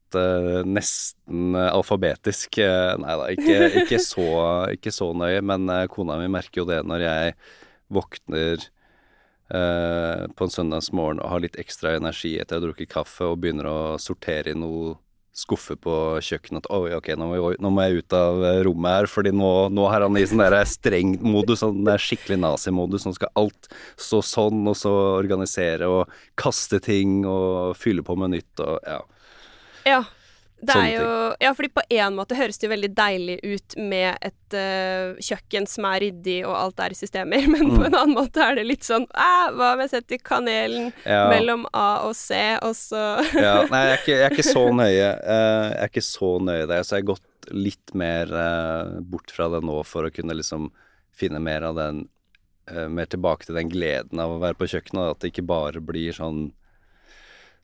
[0.65, 2.58] nesten eh, alfabetisk.
[2.63, 4.02] Eh, nei da, ikke, ikke,
[4.78, 7.36] ikke så nøye, men eh, kona mi merker jo det når jeg
[7.89, 8.65] våkner
[9.54, 13.39] eh, på en søndagsmorgen og har litt ekstra energi etter å ha drukket kaffe og
[13.43, 14.98] begynner å sortere i noe
[15.39, 15.93] skuffe på
[16.26, 19.10] kjøkkenet at oi, ok, nå må, jeg, nå må jeg ut av eh, rommet her,
[19.12, 23.06] fordi nå, nå er han i sånn der streng modus, sånn der skikkelig nazimodus.
[23.08, 23.69] Nå skal alt
[24.00, 29.00] stå sånn, og så organisere og kaste ting og fylle på med nytt og ja.
[29.86, 30.04] Ja.
[30.60, 31.04] Det er jo
[31.39, 35.63] Ja, fordi på en måte høres det jo veldig deilig ut med et uh, kjøkken
[35.72, 37.86] som er ryddig og alt er i systemer, men på Mm.
[37.88, 41.30] en annen måte er det litt sånn hva om jeg setter kanelen ja.
[41.32, 43.06] mellom A og C, og så
[43.39, 45.10] ja, nei, jeg er, ikke, jeg er ikke så nøye.
[45.15, 49.32] eh, jeg er ikke så nøye der, så jeg har gått litt mer uh, bort
[49.32, 50.68] fra det nå for å kunne liksom
[51.15, 52.04] finne mer av den
[52.70, 55.80] uh, Mer tilbake til den gleden av å være på kjøkkenet, at det ikke bare
[55.80, 56.50] blir sånn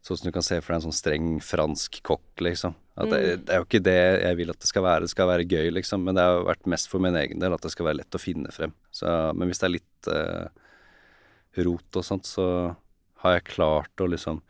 [0.05, 2.75] Sånn som du kan se for deg en sånn streng fransk kokk, liksom.
[2.95, 3.45] At det, Mm.
[3.45, 5.01] det er jo ikke det jeg vil at det skal være.
[5.01, 6.03] Det skal være gøy, liksom.
[6.05, 8.21] Men det har vært mest for min egen del at det skal være lett å
[8.21, 8.71] finne frem.
[8.93, 10.47] Så, men hvis det er litt eh,
[11.65, 12.45] rot og sånt, så
[13.23, 14.41] har jeg klart å liksom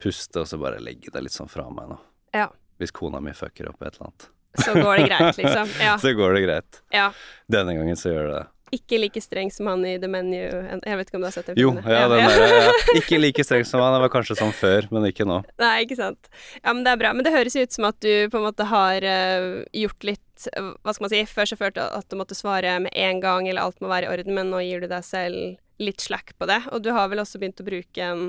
[0.00, 1.98] puste og så bare legge det litt sånn fra meg nå.
[2.36, 2.48] Ja.
[2.78, 4.28] Hvis kona mi fucker opp et eller annet.
[4.62, 5.68] Så går det greit, liksom.
[5.82, 5.96] Ja.
[5.98, 6.82] Så går det greit.
[6.94, 7.08] ja.
[7.50, 8.46] Denne gangen så gjør det det.
[8.74, 11.48] Ikke like streng som han i The Menu Jeg vet ikke om du har sett
[11.50, 11.90] den Jo, filmen?
[11.94, 12.78] ja, den der.
[13.00, 13.94] Ikke like streng som han.
[13.96, 15.40] Det var kanskje sånn før, men ikke nå.
[15.62, 16.30] Nei, ikke sant.
[16.62, 17.12] Ja, men det er bra.
[17.16, 19.48] Men det høres ut som at du på en måte har eh,
[19.84, 21.20] gjort litt Hva skal man si?
[21.30, 24.08] Før så følte du at du måtte svare med en gang, eller alt må være
[24.08, 26.60] i orden, men nå gir du deg selv litt slack på det.
[26.74, 28.26] Og du har vel også begynt å bruke en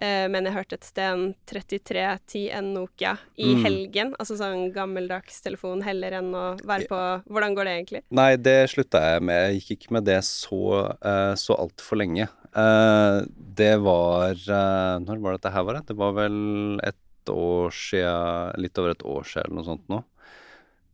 [0.00, 3.62] men jeg hørte et sted en 3310N Nokia i Mm.
[3.64, 4.14] helgen.
[4.20, 8.02] Altså sånn gammeldags telefon heller enn å være på Hvordan går det egentlig?
[8.10, 9.52] Nei, det slutta jeg med.
[9.54, 10.60] Jeg gikk ikke med det så,
[11.00, 12.28] uh, så altfor lenge.
[12.56, 13.20] Eh,
[13.56, 15.86] det var eh, Når var dette her, var det?
[15.90, 19.98] Det var vel et år sia Litt over et år sia eller noe sånt nå.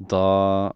[0.00, 0.72] Da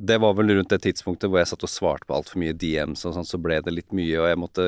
[0.00, 3.04] Det var vel rundt det tidspunktet hvor jeg satt og svarte på altfor mye DMs
[3.04, 4.66] og sånn, så ble det litt mye, og jeg måtte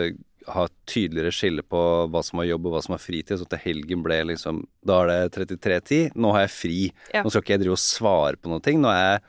[0.51, 3.47] ha et tydeligere skille på hva som var jobb og hva som var fritid, så
[3.47, 6.81] til helgen ble liksom Da er det 33.10, nå har jeg fri.
[7.15, 7.23] Ja.
[7.23, 8.83] Nå skal ikke jeg drive og svare på ting.
[8.83, 9.23] Nå er jeg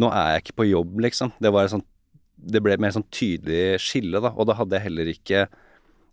[0.00, 1.32] nå er jeg ikke på jobb, liksom.
[1.42, 1.86] Det, var sånt,
[2.36, 4.32] det ble et mer sånn tydelig skille, da.
[4.36, 5.48] Og da hadde jeg heller ikke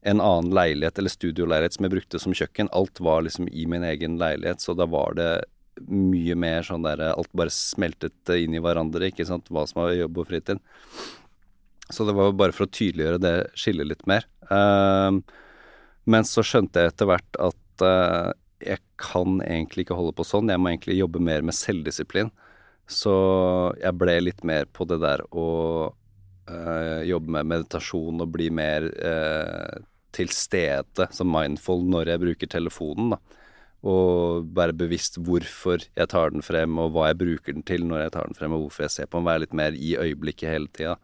[0.07, 2.71] en annen leilighet eller studioleilighet som jeg brukte som kjøkken.
[2.77, 5.31] Alt var liksom i min egen leilighet, så da var det
[5.85, 9.51] mye mer sånn der Alt bare smeltet inn i hverandre, ikke sant.
[9.53, 10.63] Hva som var jobb og fritid.
[11.89, 14.27] Så det var bare for å tydeliggjøre det skillet litt mer.
[14.51, 15.21] Uh,
[16.07, 20.51] men så skjønte jeg etter hvert at uh, jeg kan egentlig ikke holde på sånn.
[20.51, 22.31] Jeg må egentlig jobbe mer med selvdisiplin.
[22.87, 23.13] Så
[23.81, 25.47] jeg ble litt mer på det der å
[25.91, 29.83] uh, jobbe med meditasjon og bli mer eh,
[30.15, 33.43] til stede, som mindful, når jeg bruker telefonen, da.
[33.87, 38.07] Og være bevisst hvorfor jeg tar den frem, og hva jeg bruker den til når
[38.07, 39.27] jeg tar den frem, og hvorfor jeg ser på den.
[39.27, 40.95] Være litt mer i øyeblikket hele tida.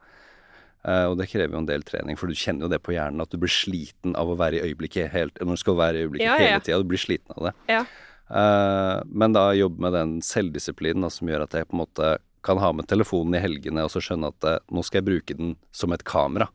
[0.83, 3.23] Eh, og det krever jo en del trening, for du kjenner jo det på hjernen
[3.23, 6.07] at du blir sliten av å være i øyeblikket helt, når du skal være i
[6.07, 6.81] øyeblikket Ja, ja, hele tida.
[6.83, 7.53] Du blir sliten av det.
[7.71, 7.85] Ja.
[8.33, 12.59] Eh, men da jobbe med den selvdisiplinen som gjør at jeg på en måte kan
[12.59, 15.55] ha med telefonen i helgene og så skjønne at eh, nå skal jeg bruke den
[15.75, 16.49] som et kamera.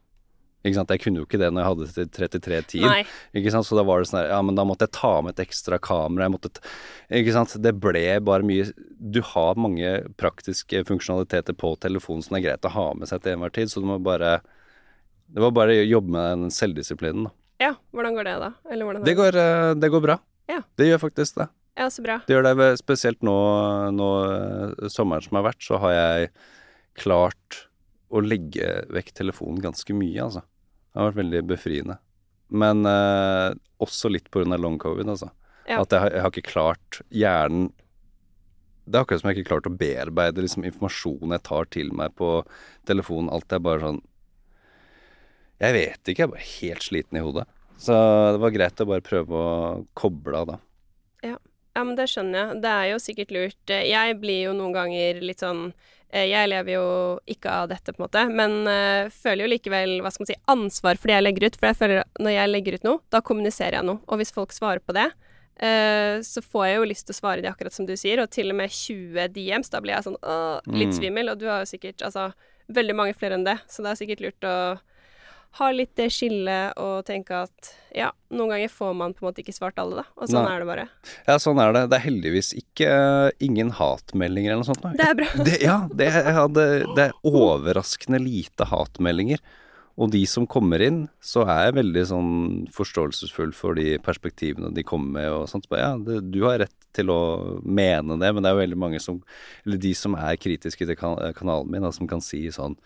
[0.67, 0.91] Ikke sant?
[0.91, 2.81] Jeg kunne jo ikke det når jeg hadde til 3310.
[2.83, 3.03] Nei.
[3.39, 3.67] Ikke sant?
[3.69, 5.79] Så da var det sånn her Ja, men da måtte jeg ta med et ekstra
[5.83, 6.27] kamera.
[6.27, 6.51] Jeg måtte
[7.21, 7.55] Ikke sant.
[7.63, 8.67] Det ble bare mye
[8.99, 13.37] Du har mange praktiske funksjonaliteter på telefonen som er greit å ha med seg til
[13.37, 14.41] enhver tid, så du må bare
[15.29, 17.35] Det var bare å jobbe med den selvdisiplinen, da.
[17.59, 18.51] Ja, hvordan går det da?
[18.71, 20.19] Eller hvordan Det går, eh, det går bra.
[20.49, 20.63] Ja.
[20.79, 21.49] Det gjør faktisk det.
[21.79, 22.21] Ja, så bra.
[22.27, 23.35] Det gjør det spesielt nå,
[23.95, 26.31] nå eh, sommeren som har vært, så har jeg
[26.99, 27.68] klart
[28.11, 30.41] å legge vekk telefonen ganske mye, altså.
[30.89, 31.99] Det har vært veldig befriende.
[32.49, 33.53] Men eh,
[33.85, 35.29] også litt av long covid, altså.
[35.69, 35.83] Ja.
[35.83, 37.67] At jeg, har- jeg har ikke klart hjernen
[38.89, 41.91] Det er akkurat som jeg ikke har klart å bearbeide liksom, informasjonen jeg tar til
[41.93, 42.31] meg på
[42.89, 43.29] telefonen.
[43.29, 43.99] Alt er bare sånn
[45.61, 47.45] Jeg vet ikke, jeg er bare helt sliten i hodet.
[47.79, 47.93] Så
[48.33, 50.57] det var greit å bare prøve å koble av da.
[51.79, 52.57] Ja, men det skjønner jeg.
[52.65, 53.71] Det er jo sikkert lurt.
[53.71, 55.69] Eh, Jeg blir jo noen ganger litt sånn
[56.11, 56.87] eh, Jeg lever jo
[57.31, 60.39] ikke av dette, på en måte, men eh, føler jo likevel hva skal man si,
[60.51, 61.59] ansvar for det jeg legger ut.
[61.61, 64.03] For jeg føler at når jeg legger ut noe, da kommuniserer jeg noe.
[64.09, 65.07] Og hvis folk svarer på det,
[65.63, 68.19] eh, så får jeg jo lyst til å svare de akkurat som du sier.
[68.25, 70.99] Og til og med 20 DMs, da blir jeg sånn åh, litt Mm.
[70.99, 71.31] svimmel.
[71.31, 72.33] Og du har jo sikkert altså
[72.69, 74.57] veldig mange flere enn det, så det er sikkert lurt å
[75.59, 79.43] ha litt det skillet og tenke at ja, noen ganger får man på en måte
[79.43, 80.19] ikke svart alle, da.
[80.21, 80.51] Og sånn Nei.
[80.53, 80.89] er det bare.
[81.27, 81.85] Ja, sånn er det.
[81.91, 84.85] Det er heldigvis ikke uh, ingen hatmeldinger eller noe sånt.
[84.85, 84.93] nå.
[84.99, 85.31] Det er bra.
[85.49, 89.43] Det, ja, det, ja det, det er overraskende lite hatmeldinger.
[89.99, 92.35] Og de som kommer inn, så er jeg veldig sånn
[92.75, 95.67] forståelsesfull for de perspektivene de kommer med og sånt.
[95.67, 97.19] Så Ja, det, du har rett til å
[97.65, 99.19] mene det, men det er jo veldig mange som
[99.67, 102.79] Eller de som er kritiske til kan kanalen min, da, som kan si sånn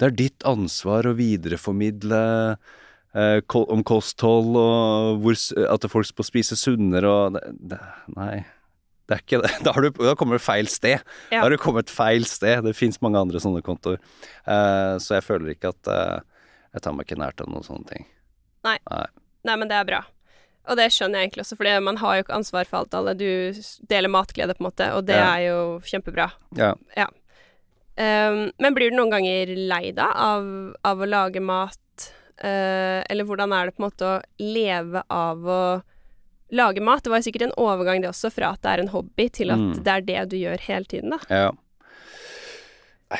[0.00, 2.20] Det er ditt ansvar å videreformidle
[3.14, 5.38] eh, om kosthold og hvor,
[5.70, 7.80] at folk skal spise sunnere og det, det,
[8.16, 8.44] Nei.
[9.04, 9.52] Det er ikke det.
[9.66, 11.02] Da, har du, da kommer du feil sted.
[11.28, 11.38] Ja.
[11.38, 12.64] Da har du kommet feil sted.
[12.64, 14.00] Det fins mange andre sånne kontoer.
[14.48, 16.18] Eh, så jeg føler ikke at eh,
[16.74, 18.08] jeg tar meg ikke nært av noen sånne ting.
[18.64, 18.78] Nei,
[19.44, 20.00] nei men det er bra.
[20.64, 23.12] Og det skjønner jeg egentlig også, for man har jo ikke ansvar for alt, alle.
[23.20, 23.26] Du
[23.90, 25.26] deler matglede, på en måte, og det Ja.
[25.36, 26.30] er jo kjempebra.
[26.56, 26.72] Ja.
[26.96, 27.10] Ja.
[27.96, 30.46] Um, men blir du noen ganger lei da av,
[30.82, 31.78] av å lage mat?
[32.42, 35.60] uh, eller hvordan er det på en måte å leve av å
[36.54, 37.04] lage mat?
[37.04, 39.58] Det var sikkert en overgang det også, fra at det er en hobby, til at
[39.62, 39.76] Mm.
[39.84, 41.18] det er det du gjør hele tiden, da.
[41.30, 41.52] ja.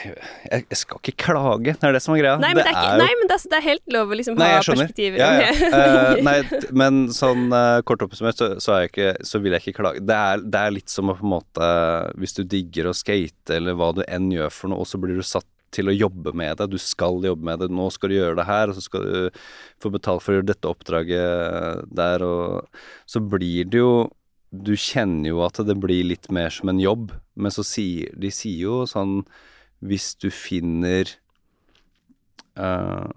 [0.03, 2.35] Jeg, jeg skal ikke klage, det er det som er greia.
[2.43, 4.39] Nei, men det er, ikke, nei, men det, er, det er helt lov å liksom
[4.41, 5.23] Nei, ha perspektiver.
[5.23, 5.53] Ja, ja.
[5.85, 6.37] Eh, nei,
[6.77, 8.77] men sånn uh, kort oppsummert så, så,
[9.27, 10.03] så vil jeg ikke klage.
[10.07, 11.67] Det er, det er litt som å på en måte
[12.21, 15.19] Hvis du digger å skate eller hva du enn gjør for noe, og så blir
[15.19, 16.69] du satt til å jobbe med det.
[16.73, 17.71] Du skal jobbe med det.
[17.75, 19.41] Nå skal du gjøre det her, og så skal du
[19.83, 23.95] få betalt for å gjøre dette oppdraget der, og så blir det jo
[24.55, 28.29] Du kjenner jo at det blir litt mer som en jobb, men så sier de
[28.31, 29.25] sier jo sånn
[29.85, 31.11] Hvis du finner
[32.57, 33.11] eh,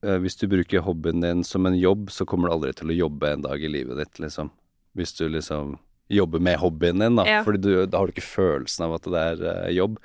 [0.00, 3.34] hvis du bruker hobbyen din som en jobb, så kommer du aldri til å jobbe
[3.34, 4.48] en dag i livet ditt, liksom.
[4.96, 5.76] Hvis du liksom
[6.10, 7.26] jobber med hobbyen din, da.
[7.28, 7.42] Ja.
[7.46, 9.98] Fordi da har du ikke følelsen av at det er uh, jobb.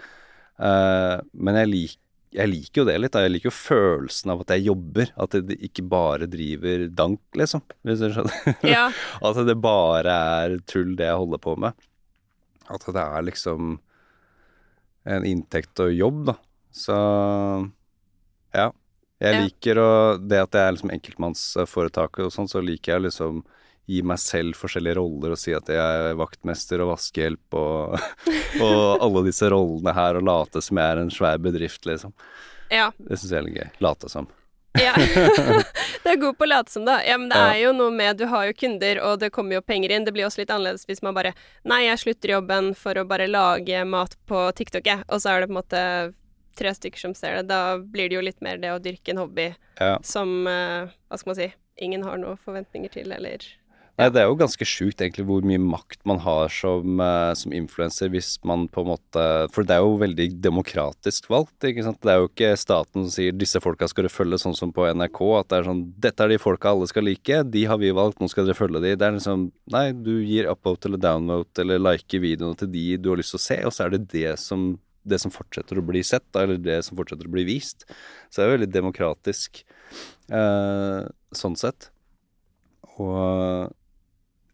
[0.62, 1.96] Uh, men jeg, lik,
[2.36, 3.24] jeg liker jo det litt, da.
[3.26, 5.16] Jeg liker jo følelsen av at jeg jobber.
[5.26, 7.66] At det ikke bare driver dank, liksom.
[7.88, 8.60] Hvis du skjønner.
[8.76, 8.86] ja.
[9.26, 11.88] At det bare er tull, det jeg holder på med.
[12.68, 13.78] At det er liksom
[15.06, 16.36] en inntekt og jobb, da.
[16.76, 16.96] Så
[18.56, 18.72] ja.
[19.24, 23.44] Jeg liker å Det at jeg er liksom enkeltmannsforetak og sånn, så liker jeg liksom
[23.86, 28.00] gi meg selv forskjellige roller og si at jeg er vaktmester og vaskehjelp og,
[28.66, 32.16] og alle disse rollene her, og late som jeg er en svær bedrift, liksom.
[32.74, 32.90] ja.
[32.98, 33.70] Det syns jeg er litt gøy.
[33.86, 34.28] Late som.
[34.82, 34.96] Ja.
[36.06, 37.00] du er god på å late som, da.
[37.04, 39.62] Ja, men det er jo noe med Du har jo kunder, og det kommer jo
[39.66, 40.06] penger inn.
[40.06, 41.34] Det blir også litt annerledes hvis man bare
[41.66, 45.04] Nei, jeg slutter jobben for å bare lage mat på TikTok, jeg.
[45.10, 45.82] Og så er det på en måte
[46.56, 47.48] tre stykker som ser det.
[47.50, 49.50] Da blir det jo litt mer det å dyrke en hobby
[49.82, 49.98] Ja.
[50.08, 51.50] som eh, Hva skal man si
[51.84, 53.44] Ingen har noen forventninger til, eller
[53.96, 57.54] Nei, det er jo ganske sjukt egentlig hvor mye makt man har som, uh, som
[57.56, 59.22] influenser hvis man på en måte
[59.56, 62.02] For det er jo veldig demokratisk valgt, ikke sant.
[62.04, 64.84] Det er jo ikke staten som sier 'disse folka skal du følge', sånn som på
[64.92, 65.22] NRK.
[65.40, 68.20] At det er sånn 'dette er de folka alle skal like, de har vi valgt,
[68.20, 68.98] nå skal dere følge de'.
[69.00, 73.10] Det er liksom Nei, du gir upvote eller downvote eller liker videoene til de du
[73.10, 74.78] har lyst til å se, og så er det det som
[75.08, 77.86] det som fortsetter å bli sett, eller det som fortsetter å bli vist.
[78.28, 79.64] Så det er veldig demokratisk
[80.34, 81.92] eh, sånn sett.
[82.98, 83.70] Og Eh,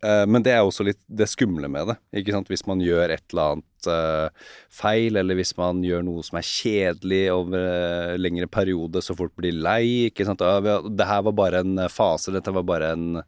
[0.01, 1.97] Men det er også litt det skumle med det.
[2.21, 2.49] ikke sant?
[2.49, 6.47] Hvis man gjør et eller annet eh, feil, eller hvis man gjør noe som er
[6.47, 10.09] kjedelig over uh, lengre periode, så folk blir lei.
[10.09, 10.41] ikke sant?
[10.41, 13.21] Det her var bare en eh, fase, dette var bare en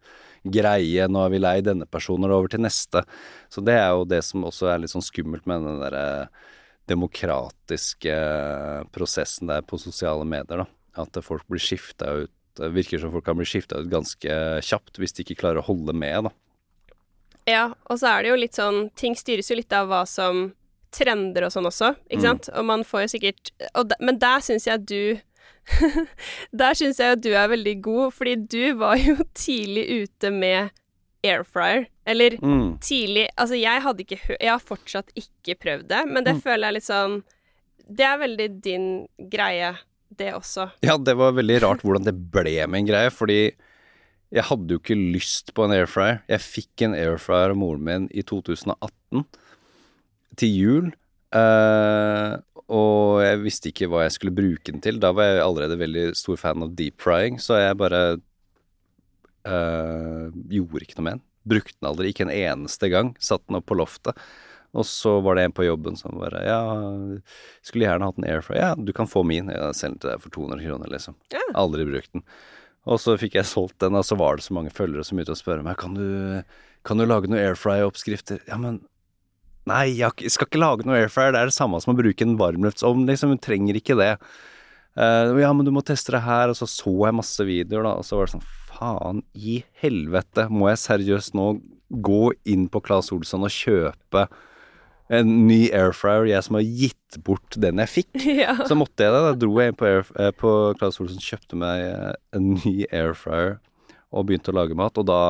[0.43, 1.07] greie.
[1.07, 3.03] Nå er vi lei denne personen, og over til neste.
[3.53, 6.05] Så det er jo det som også er litt sånn skummelt med den derre
[6.89, 8.15] demokratiske
[8.91, 10.71] prosessen der på sosiale medier, da.
[11.03, 12.33] At folk blir skifta ut.
[12.53, 15.69] Det virker som folk kan bli skifta ut ganske kjapt hvis de ikke klarer å
[15.69, 16.33] holde med, da.
[17.47, 20.53] Ja, og så er det jo litt sånn Ting styres jo litt av hva som
[20.93, 22.27] trender og sånn også, ikke Mm.
[22.27, 22.49] sant?
[22.56, 23.51] Og man får jo sikkert
[23.89, 25.19] de, Men der syns jeg du
[26.53, 30.71] Der syns jeg at du er veldig god, fordi du var jo tidlig ute med
[31.23, 31.86] air fryer.
[32.06, 32.79] Eller Mm.
[32.84, 36.41] tidlig Altså, jeg hadde ikke Jeg har fortsatt ikke prøvd det, men det Mm.
[36.43, 37.23] føler jeg litt sånn
[37.89, 39.73] Det er veldig din greie,
[40.15, 40.71] det også.
[40.84, 43.51] Ja, det var veldig rart hvordan det ble med en greie, fordi
[44.34, 46.24] jeg hadde jo ikke lyst på en air fryer.
[46.32, 49.26] Jeg fikk en air fryer av moren min i 2018
[50.41, 50.88] til jul.
[51.34, 52.41] Uh,
[52.74, 54.98] og jeg visste ikke hva jeg skulle bruke den til.
[55.02, 58.02] Da var jeg allerede veldig stor fan av deep frying, så jeg bare
[59.46, 61.28] uh, gjorde ikke noe med den.
[61.54, 63.13] Brukte den aldri, ikke en eneste gang.
[63.22, 64.17] Satt den opp på loftet.
[64.74, 66.62] Og så var det en på jobben som bare Ja,
[67.62, 68.63] skulle gjerne hatt en air fryer.
[68.63, 69.52] Ja, du kan få min.
[69.54, 71.19] Jeg selger den til deg for 200 kroner, liksom.
[71.36, 71.43] Ja.
[71.60, 72.26] Aldri brukt den.
[72.84, 75.38] Og så fikk jeg solgt den, og så var det så mange følgere som begynte
[75.38, 76.41] å spørre meg Kan du,
[76.84, 78.41] kan du lage noen air fryer-oppskrifter.
[78.50, 78.82] Ja, men
[79.69, 81.32] Nei, jeg skal ikke lage noe airfryer.
[81.32, 83.32] Det er det samme som å bruke en varmluftsovn, liksom.
[83.32, 84.12] Hun trenger ikke det.
[85.00, 86.52] Uh, ja, men du må teste det her.
[86.52, 90.48] Og så så jeg masse videoer, da, og så var det sånn Faen i helvete,
[90.52, 91.48] må jeg seriøst nå
[92.04, 94.26] gå inn på Claes Olsson og kjøpe
[95.13, 98.12] en ny air fryer, jeg som har gitt bort den jeg fikk?
[98.43, 98.56] ja.
[98.67, 99.21] Så måtte jeg det.
[99.28, 102.76] Da dro jeg inn på, air, eh, på Claes Olsen, kjøpte meg eh, en ny
[102.89, 103.58] air fryer
[104.13, 105.21] og begynte å lage mat, og da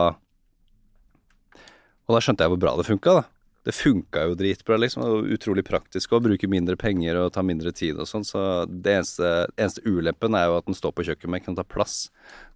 [2.03, 3.23] Og da skjønte jeg hvor bra det funka, da.
[3.63, 5.05] Det funka jo dritbra, liksom.
[5.07, 8.25] Og utrolig praktisk å bruke mindre penger og ta mindre tid og sånn.
[8.27, 11.63] Så det eneste, eneste ulempen er jo at den står på kjøkkenet, men kan ta
[11.63, 12.09] plass.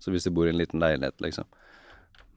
[0.03, 1.47] Så hvis du bor i en liten leilighet, liksom.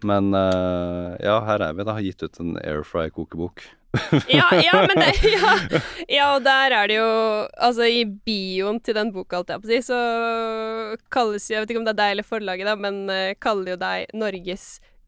[0.07, 1.99] Men eh, ja, her er vi, da.
[1.99, 3.67] Har gitt ut en air fry-kokebok.
[4.31, 5.55] Ja, ja, men det ja.
[6.09, 7.11] ja, og der er det jo
[7.59, 10.01] Altså, i bioen til den boka, alt jeg på å si, så
[11.13, 13.75] kalles jo Jeg vet ikke om det er deg eller forlaget, da, men uh, kaller
[13.75, 14.67] jo deg Norges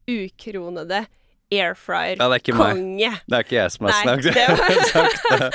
[0.09, 1.05] ukronede
[1.53, 1.77] air
[2.99, 4.33] Ja, det er ikke jeg som har snakket.
[4.33, 4.47] det
[5.39, 5.49] det.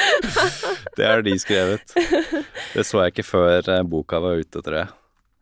[0.97, 1.95] Det har de skrevet.
[2.75, 4.93] Det så jeg ikke før eh, boka var ute, tror jeg.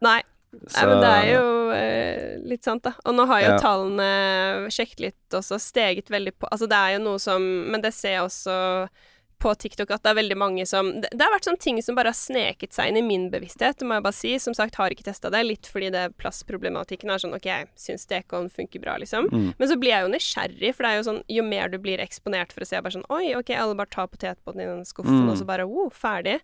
[0.05, 0.21] Nei,
[0.67, 2.93] Så, Nei, men det er jo eh, litt sant, da.
[3.05, 3.59] Og nå har jo Ja.
[3.59, 7.93] tallene sjekket litt også, steget veldig på Altså det er jo noe som Men det
[7.95, 8.89] ser jeg også
[9.37, 11.95] på TikTok at det er veldig mange som Det, det har vært sånne ting som
[11.95, 14.31] bare har sneket seg inn i min bevissthet, må jeg bare si.
[14.41, 18.07] Som sagt, har ikke testa det, litt fordi det plassproblematikken er sånn OK, jeg syns
[18.09, 19.29] Dekon funker bra, liksom.
[19.29, 19.51] Mm.
[19.59, 22.01] Men så blir jeg jo nysgjerrig, for det er jo sånn jo mer du blir
[22.01, 25.27] eksponert for å se bare sånn Oi, OK, alle bare tar potetbåten i den skuffen,
[25.27, 25.31] Mm.
[25.31, 26.41] og så bare Wow, ferdig.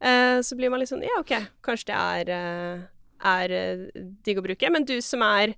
[0.00, 1.34] Uh, så blir man litt sånn Ja, OK,
[1.66, 2.78] kanskje det er eh,
[3.24, 3.84] er eh,
[4.26, 4.70] digg å bruke.
[4.72, 5.54] Men du som er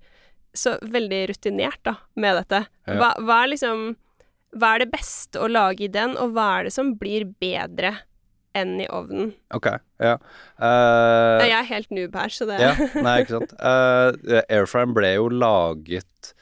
[0.57, 2.95] så veldig rutinert da, med dette, Ja.
[2.99, 3.89] hva, hva er liksom
[4.57, 7.91] Hva er det beste å lage i den, og hva er det som blir bedre
[8.57, 9.35] enn i ovnen?
[9.53, 9.67] Ok,
[10.01, 10.15] ja.
[10.57, 12.71] Eh, Jeg er helt noob her, så det ja,
[13.05, 13.53] nei, ikke sant.
[13.61, 16.33] Uh, Airframe ble jo laget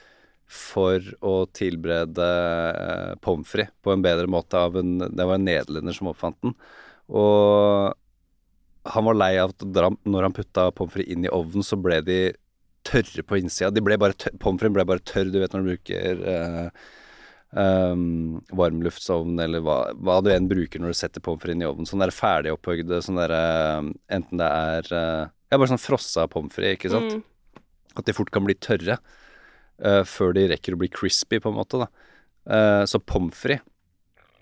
[0.47, 5.43] for å tilberede uh, pommes frites på en bedre måte av en Det var en
[5.43, 6.55] nederlender som oppfant den.
[7.11, 7.91] Og
[8.93, 9.65] han var lei av at
[10.07, 12.19] når han putta pommes frites inn i ovnen, så ble de
[12.87, 13.71] tørre på innsida.
[13.73, 16.87] De ble bare tørre, Pommes frites ble bare tørr, du vet når du bruker uh,
[17.51, 21.89] um, varmluftsovn eller hva, hva du enn bruker når du setter pommes frites i ovnen.
[21.89, 26.27] Sånn der ferdig opphøgde, sånn der uh, Enten det er uh, Ja, bare sånn frossa
[26.31, 27.17] pommes frites, ikke sant.
[27.17, 27.63] Mm.
[27.97, 31.59] At de fort kan bli tørre uh, før de rekker å bli crispy, på en
[31.59, 31.85] måte.
[31.85, 31.89] da.
[32.47, 33.65] Uh, så pommes frites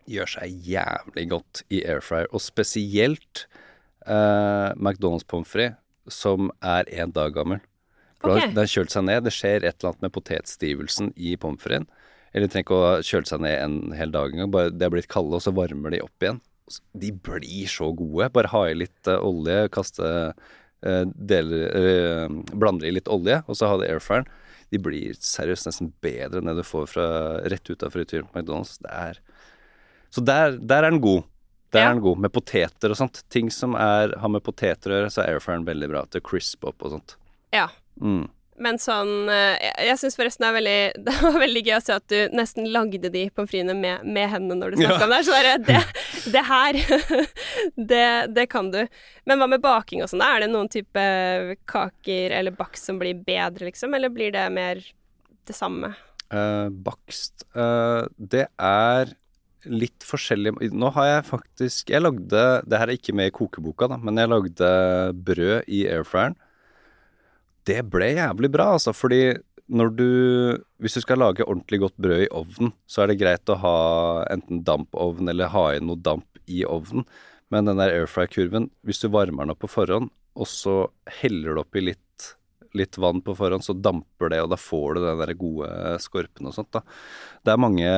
[0.06, 3.46] gjør seg jævlig godt i air fryer, og spesielt
[4.08, 5.78] uh, McDonald's pommes frites,
[6.12, 7.62] som er én dag gammel.
[8.22, 8.50] For okay.
[8.52, 9.26] Den har kjølt seg ned.
[9.26, 11.90] Det skjer et eller annet med potetstivelsen i pommes fritesen.
[12.36, 14.52] Eller de trenger ikke å kjøle seg ned en hel dag engang.
[14.54, 16.42] Bare de har blitt kalde, og så varmer de opp igjen.
[16.98, 18.32] De blir så gode.
[18.36, 23.72] Bare ha i litt uh, olje, kaste uh, deler Blander i litt olje, og så
[23.72, 24.26] ha det i.
[24.74, 27.08] De blir seriøst nesten bedre enn det du får fra
[27.52, 28.78] rett ut av frityren på McDonald's.
[28.82, 29.22] Det er
[30.14, 31.26] Så der, der er den god.
[31.76, 32.22] Der er den god.
[32.26, 33.22] Med poteter og sånt.
[33.34, 36.66] Ting som er, har med poteter å gjøre, så er airfryeren veldig bra til crisp
[36.68, 37.18] opp og sånt.
[37.56, 37.68] Ja.
[38.02, 38.26] Mm.
[38.56, 40.76] Men sånn eh, Jeg, jeg syns forresten det veldig
[41.08, 44.30] Det var veldig gøy å se at du nesten lagde de pommes fritesene med, med
[44.32, 45.08] hendene når du snakka Ja.
[45.08, 45.20] om det.
[45.28, 45.82] Så bare det,
[46.36, 46.80] det her
[47.92, 48.82] det, det kan du.
[49.28, 50.24] Men hva med baking og sånn?
[50.24, 51.04] Er det noen type
[51.68, 53.94] kaker eller bakst som blir bedre, liksom?
[53.98, 54.80] Eller blir det mer
[55.46, 55.92] det samme?
[56.34, 59.12] Uh, bakst uh, Det er
[59.70, 63.90] litt forskjellig Nå har jeg faktisk Jeg lagde Det her er ikke med i kokeboka,
[63.92, 64.70] da, men jeg lagde
[65.28, 66.38] brød i airfryeren.
[67.66, 70.10] Det ble jævlig bra, altså, fordi når du
[70.78, 73.78] Hvis du skal lage ordentlig godt brød i ovnen, så er det greit å ha
[74.34, 77.08] enten dampovn eller ha inn noe damp i ovnen.
[77.50, 80.76] Men den der airfry-kurven, hvis du varmer den opp på forhånd, og så
[81.22, 82.30] heller du oppi litt,
[82.78, 85.70] litt vann på forhånd, så damper det, og da får du den der gode
[86.04, 86.84] skorpen og sånt, da.
[87.46, 87.92] Det er mange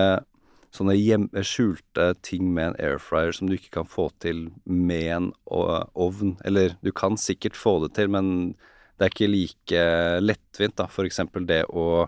[0.78, 5.10] sånne hjem, skjulte ting med en air fryer som du ikke kan få til med
[5.16, 6.36] en ovn.
[6.48, 8.54] Eller du kan sikkert få det til, men
[8.98, 9.84] det er ikke like
[10.24, 10.88] lettvint, da.
[11.04, 12.08] Eksempel det å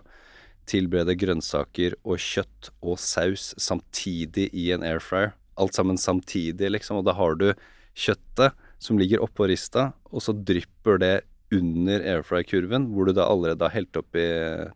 [0.70, 5.34] tilberede grønnsaker og kjøtt og saus samtidig i en air fryer.
[5.60, 7.00] Alt sammen samtidig, liksom.
[7.00, 7.50] Og da har du
[7.98, 11.16] kjøttet som ligger oppå rista, og så drypper det
[11.52, 14.22] under airfry-kurven, hvor du da allerede har helt oppi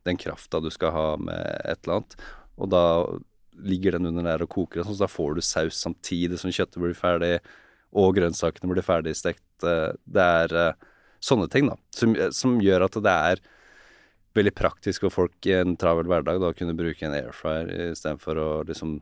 [0.06, 2.16] den krafta du skal ha med et eller annet.
[2.58, 2.82] Og da
[3.62, 6.50] ligger den under der og koker, og sånn, så da får du saus samtidig som
[6.50, 7.38] kjøttet blir ferdig,
[7.94, 9.44] og grønnsakene blir ferdigstekt.
[9.62, 10.74] Eh, Det er eh,
[11.22, 13.42] sånne ting, da, som, som gjør at det er
[14.34, 18.40] veldig praktisk for folk i en travel hverdag da, å kunne bruke en airfryer istedenfor
[18.42, 18.96] å liksom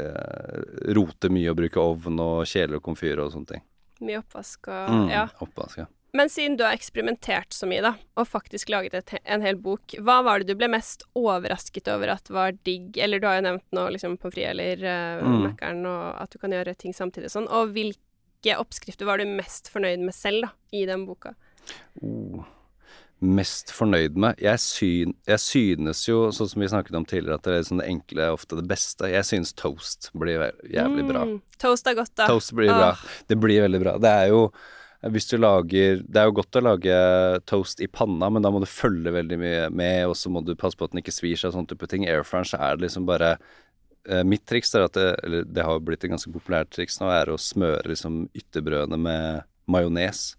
[0.00, 0.62] eh,
[0.96, 3.64] rote mye og bruke ovn og kjeler og komfyr og sånne ting.
[4.00, 5.26] Mye oppvask og Mm, Ja.
[5.44, 5.86] Oppvask, ja.
[6.16, 9.92] Men siden du har eksperimentert så mye, da, og faktisk laget et, en hel bok,
[10.00, 12.96] hva var det du ble mest overrasket over at var digg?
[12.96, 15.84] Eller du har jo nevnt nå liksom pommes frites eller uh, Mm.
[15.88, 17.48] Og at du kan gjøre ting samtidig og sånn.
[17.52, 21.34] Og hvilke oppskrifter var du mest fornøyd med selv, da, i den boka?
[22.00, 22.46] Oh.
[23.18, 27.48] Mest fornøyd med jeg, syn, jeg synes jo, sånn som vi snakket om tidligere, at
[27.48, 29.10] det er sånn det enkle er ofte det beste.
[29.10, 31.24] Jeg synes toast blir jævlig bra.
[31.26, 32.28] Mm, Toast er godt, da.
[32.30, 32.92] Toast blir bra.
[33.26, 33.96] Det blir veldig bra.
[34.02, 34.44] Det er jo
[35.06, 36.94] hvis du lager Det er jo godt å lage
[37.46, 40.56] toast i panna, men da må du følge veldig mye med, og så må du
[40.58, 42.06] passe på at den ikke svir seg og sånne type ting.
[42.08, 43.36] Air så er det liksom bare
[44.08, 47.06] eh, Mitt triks er at det, eller det har blitt et ganske populært triks nå,
[47.14, 50.32] er å smøre liksom ytterbrødene med majones.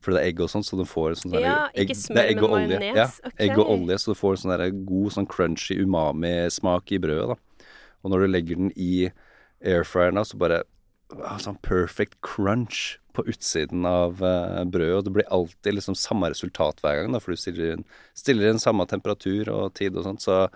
[0.00, 2.42] For det er egg og sånn, så du får sånn Ja, egg- det er egg
[2.46, 2.78] og olje.
[2.94, 3.48] Ja, okay.
[3.48, 7.66] egg og olje, så du får sånn der god sånn crunchy umami-smak i brødet, da.
[8.06, 9.10] Og når du legger den i
[9.60, 10.62] airfryeren, da, så bare
[11.42, 16.82] sånn perfect crunch på utsiden av uh, brødet, og det blir alltid liksom samme resultat
[16.84, 17.86] hver gang, da, for du stiller inn,
[18.16, 20.46] stiller inn samme temperatur og tid og sånt, så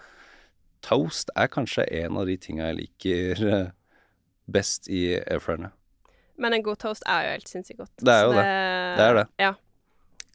[0.84, 3.70] toast er kanskje en av de tinga jeg liker uh,
[4.52, 5.72] best i airfryerne.
[6.42, 7.92] Men en god toast er jo helt sinnssykt godt.
[8.00, 8.46] Det er jo det.
[8.46, 8.96] det.
[8.98, 9.26] Det er det.
[9.42, 9.52] Ja.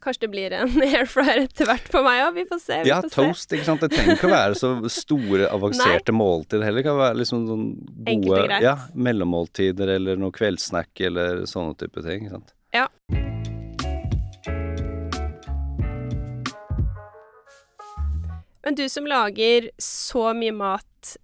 [0.04, 2.34] Kanskje det blir en air fryer etter hvert for meg òg.
[2.38, 2.76] Vi får se.
[2.86, 3.16] Vi Ja, får se.
[3.18, 3.82] toast, ikke sant.
[3.82, 4.70] Det trenger ikke å være så
[5.00, 6.82] store, avanserte måltider heller.
[6.82, 7.66] Det kan være liksom sånn
[8.06, 12.28] gode ja, mellommåltider eller noe kveldssnack eller sånne type ting.
[12.28, 12.54] Ikke sant?
[12.76, 12.86] Ja.
[18.64, 21.16] Men du som lager så mye mat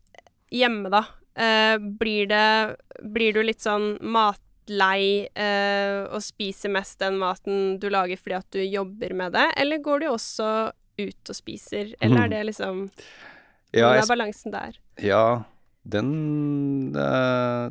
[0.54, 1.04] hjemme, da.
[1.34, 2.76] Eh, blir det
[3.10, 3.96] Blir du litt sånn
[4.64, 9.52] matlei eh, og spiser mest den maten du lager fordi at du jobber med det,
[9.56, 12.88] eller går du også ut og spiser, eller er det liksom
[13.74, 14.76] Ja, Hvordan er balansen der?
[15.02, 15.44] Ja,
[15.82, 17.70] den eh,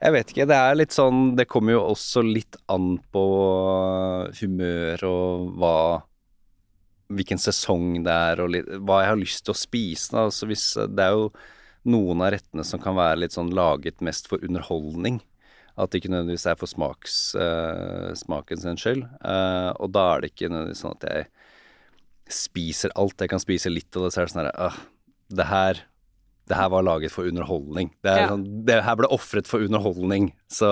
[0.00, 0.46] Jeg vet ikke.
[0.48, 3.24] Det er litt sånn Det kommer jo også litt an på
[4.40, 5.76] humør og hva
[7.12, 10.14] Hvilken sesong det er, og litt, hva jeg har lyst til å spise.
[10.14, 10.22] Da.
[10.30, 11.26] Altså hvis, det er jo
[11.92, 15.20] noen av rettene som kan være litt sånn laget mest for underholdning.
[15.76, 19.06] At det ikke nødvendigvis er for smaks, uh, smaken sin skyld.
[19.24, 21.30] Uh, og da er det ikke nødvendigvis sånn at jeg
[22.32, 23.20] spiser alt.
[23.20, 24.76] Jeg kan spise litt, og det så er det sånn herre ah,
[25.32, 25.80] det her
[26.50, 27.92] det her var laget for underholdning.
[28.02, 28.28] Det, er Ja.
[28.32, 30.32] sånn, det her ble ofret for underholdning.
[30.50, 30.68] Så,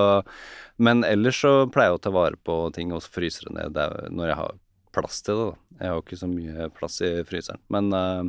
[0.82, 3.78] men ellers så pleier jeg å ta vare på ting og fryse det ned
[4.10, 4.58] når jeg har
[4.92, 5.46] plass til det.
[5.46, 5.78] Da.
[5.84, 7.62] Jeg har ikke så mye plass i fryseren.
[7.70, 8.24] Men eh,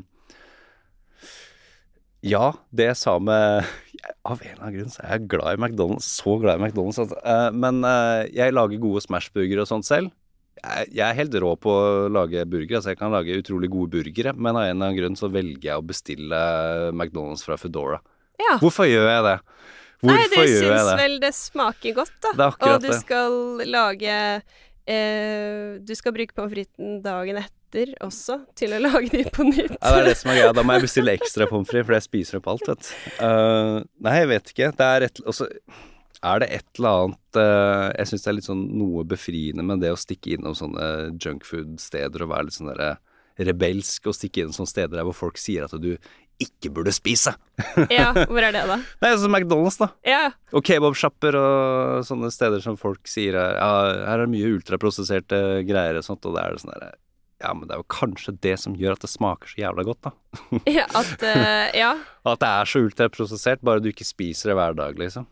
[2.29, 3.65] ja, det jeg sa med
[4.25, 6.07] Av en eller annen grunn så er jeg glad i McDonald's.
[6.09, 6.99] Så glad i McDonald's.
[7.03, 10.13] At, uh, men uh, jeg lager gode Smash-burgere og sånt selv.
[10.61, 12.81] Jeg, jeg er helt rå på å lage burgere.
[12.81, 15.71] så jeg kan lage utrolig gode burgere, men av en eller annen grunn så velger
[15.71, 16.41] jeg å bestille
[16.91, 18.01] McDonald's fra Foodora.
[18.41, 18.57] Ja.
[18.61, 19.37] Hvorfor gjør jeg det?
[20.01, 22.49] Hvorfor Nei, du syns vel det smaker godt, da.
[22.49, 22.97] Og du det.
[23.03, 23.35] skal
[23.69, 24.15] lage
[24.89, 29.77] eh, Du skal bruke pommes fritesen dagen etter også, til å lage de på nytt.
[29.77, 30.55] Ja, det er det som er greia.
[30.57, 32.91] Da må jeg bestille ekstra pommes frites, for jeg spiser opp alt, vet du.
[33.21, 34.73] Uh, nei, jeg vet ikke.
[34.79, 35.39] Det er et Og
[36.21, 39.81] er det et eller annet uh, Jeg syns det er litt sånn noe befriende med
[39.81, 42.91] det å stikke innom sånne junkfood-steder og være litt sånn derre
[43.41, 45.95] rebelsk og stikke inn sånne steder der hvor folk sier at du
[46.43, 47.33] ikke burde spise.
[47.93, 48.77] ja, hvor er det, da?
[49.03, 49.91] Nei, sånn McDonald's, da.
[50.07, 50.23] Ja.
[50.55, 53.71] Og kebabsjapper og sånne steder som folk sier er, ja,
[54.07, 56.91] her er det mye ultraprosesserte greier og sånt, og det er det sånn derre
[57.41, 60.09] Ja, men det er jo kanskje det som gjør at det smaker så jævla godt,
[60.09, 60.13] da.
[60.79, 61.93] ja at uh, Ja,
[62.33, 65.29] At det er så ultraprosessert, bare du ikke spiser det hver dag, liksom.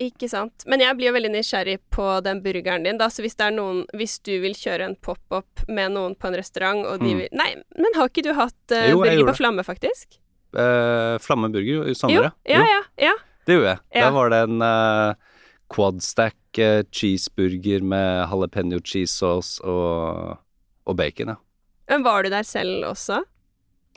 [0.00, 0.64] Ikke sant.
[0.66, 3.10] Men jeg blir jo veldig nysgjerrig på den burgeren din, da.
[3.12, 6.36] Så hvis det er noen Hvis du vil kjøre en pop-up med noen på en
[6.40, 7.18] restaurant, og de Mm.
[7.20, 10.16] vil Nei, men har ikke du hatt uh, Jo, burger på flamme, faktisk?
[11.22, 12.80] Flamme burger, i sommer, ja, ja.
[12.98, 13.12] ja.
[13.46, 13.80] Det gjorde jeg.
[13.94, 14.06] Ja.
[14.08, 15.14] Da var det en uh,
[15.72, 20.38] quadstack uh, cheeseburger med jalapeño cheese sauce og,
[20.86, 21.36] og bacon, ja.
[21.90, 23.20] Men var du der selv også?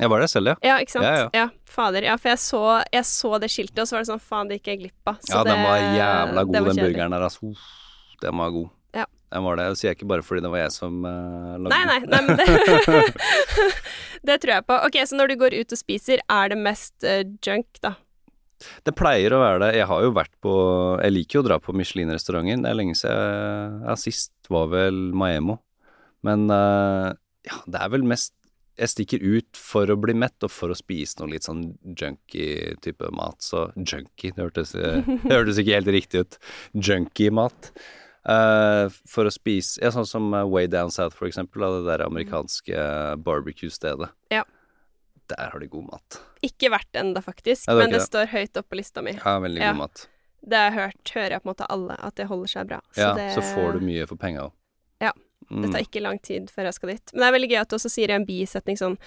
[0.02, 0.56] Jeg var der selv, ja.
[0.66, 1.06] Ja, ikke sant?
[1.06, 1.50] Ja, ja.
[1.70, 2.06] fader.
[2.08, 4.58] Ja, for jeg så, jeg så det skiltet, og så var det sånn faen, det
[4.58, 5.20] gikk jeg glipp av.
[5.30, 6.86] Ja, den var jævla god, var den kjedelig.
[6.88, 7.52] burgeren der, altså.
[7.52, 7.68] Uff,
[8.24, 8.72] Den var god.
[8.98, 9.06] Ja.
[9.36, 9.68] Den var det.
[9.70, 12.22] Det sier jeg ikke bare fordi det var jeg som uh, lagde Nei, nei, nei,
[12.26, 13.06] men det
[14.30, 14.80] Det tror jeg på.
[14.88, 17.96] Ok, så når du går ut og spiser, er det mest uh, junk, da?
[18.88, 19.72] Det pleier å være det.
[19.78, 20.54] Jeg har jo vært på
[21.04, 22.64] Jeg liker jo å dra på Michelin-restauranten.
[22.64, 25.60] Det er lenge siden Ja, sist var vel Maemo.
[26.24, 27.12] Men uh,
[27.44, 28.34] ja, det er vel mest
[28.80, 31.66] Jeg stikker ut for å bli mett og for å spise noe litt sånn
[32.00, 33.38] junky type mat.
[33.44, 36.40] Så junky, det hørtes, eh, det hørtes ikke helt riktig ut.
[36.74, 37.74] Junky mat.
[38.24, 41.66] Uh, for å spise Ja, sånn som eh, Way Down South, for eksempel.
[41.78, 42.88] Det der amerikanske
[43.26, 44.10] barbecue-stedet.
[44.34, 44.46] Ja.
[45.32, 46.20] Der har de god mat.
[46.44, 49.14] Ikke vært ennå, faktisk, Ja, det men det, det står høyt opp på lista mi.
[49.20, 50.08] Ja, veldig god mat.
[50.44, 52.82] Det har jeg hørt, hører jeg på en måte alle, at det holder seg bra.
[52.92, 54.58] Så ja, så får du mye for penga òg.
[55.54, 55.62] Mm.
[55.64, 57.14] Det tar ikke lang tid før jeg skal dit.
[57.14, 58.98] Men det er veldig gøy at du også sier i en bisetning sånn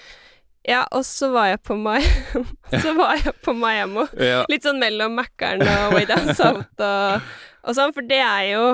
[0.67, 2.01] Ja, og så var jeg på Mai...
[2.85, 4.07] så var jeg på Miami.
[4.31, 4.45] Ja.
[4.51, 7.33] Litt sånn mellom Mækkern og Way Down South og,
[7.67, 8.65] og sånn, for det er jo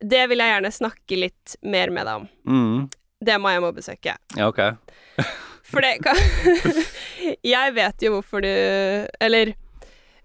[0.00, 2.26] Det vil jeg gjerne snakke litt mer med deg om.
[2.48, 2.88] Mm.
[3.20, 4.20] Det Miami-besøket.
[4.38, 4.60] ja, ok.
[5.68, 6.16] For det kan
[7.44, 8.48] Jeg vet jo hvorfor du
[9.20, 9.50] Eller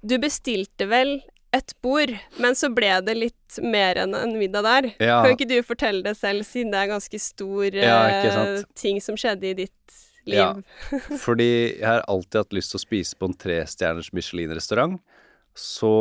[0.04, 1.18] du bestilte vel
[1.54, 2.10] et bord,
[2.42, 4.88] men så ble det litt mer enn en middag der.
[5.04, 5.20] Ja.
[5.24, 9.16] Kan ikke du fortelle det selv, siden det er ganske stor Ja, eh, ting som
[9.20, 10.40] skjedde i ditt liv?
[10.40, 10.50] Ja.
[11.26, 14.98] Fordi jeg har alltid hatt lyst til å spise på en trestjerners Michelin-restaurant.
[15.54, 15.94] Så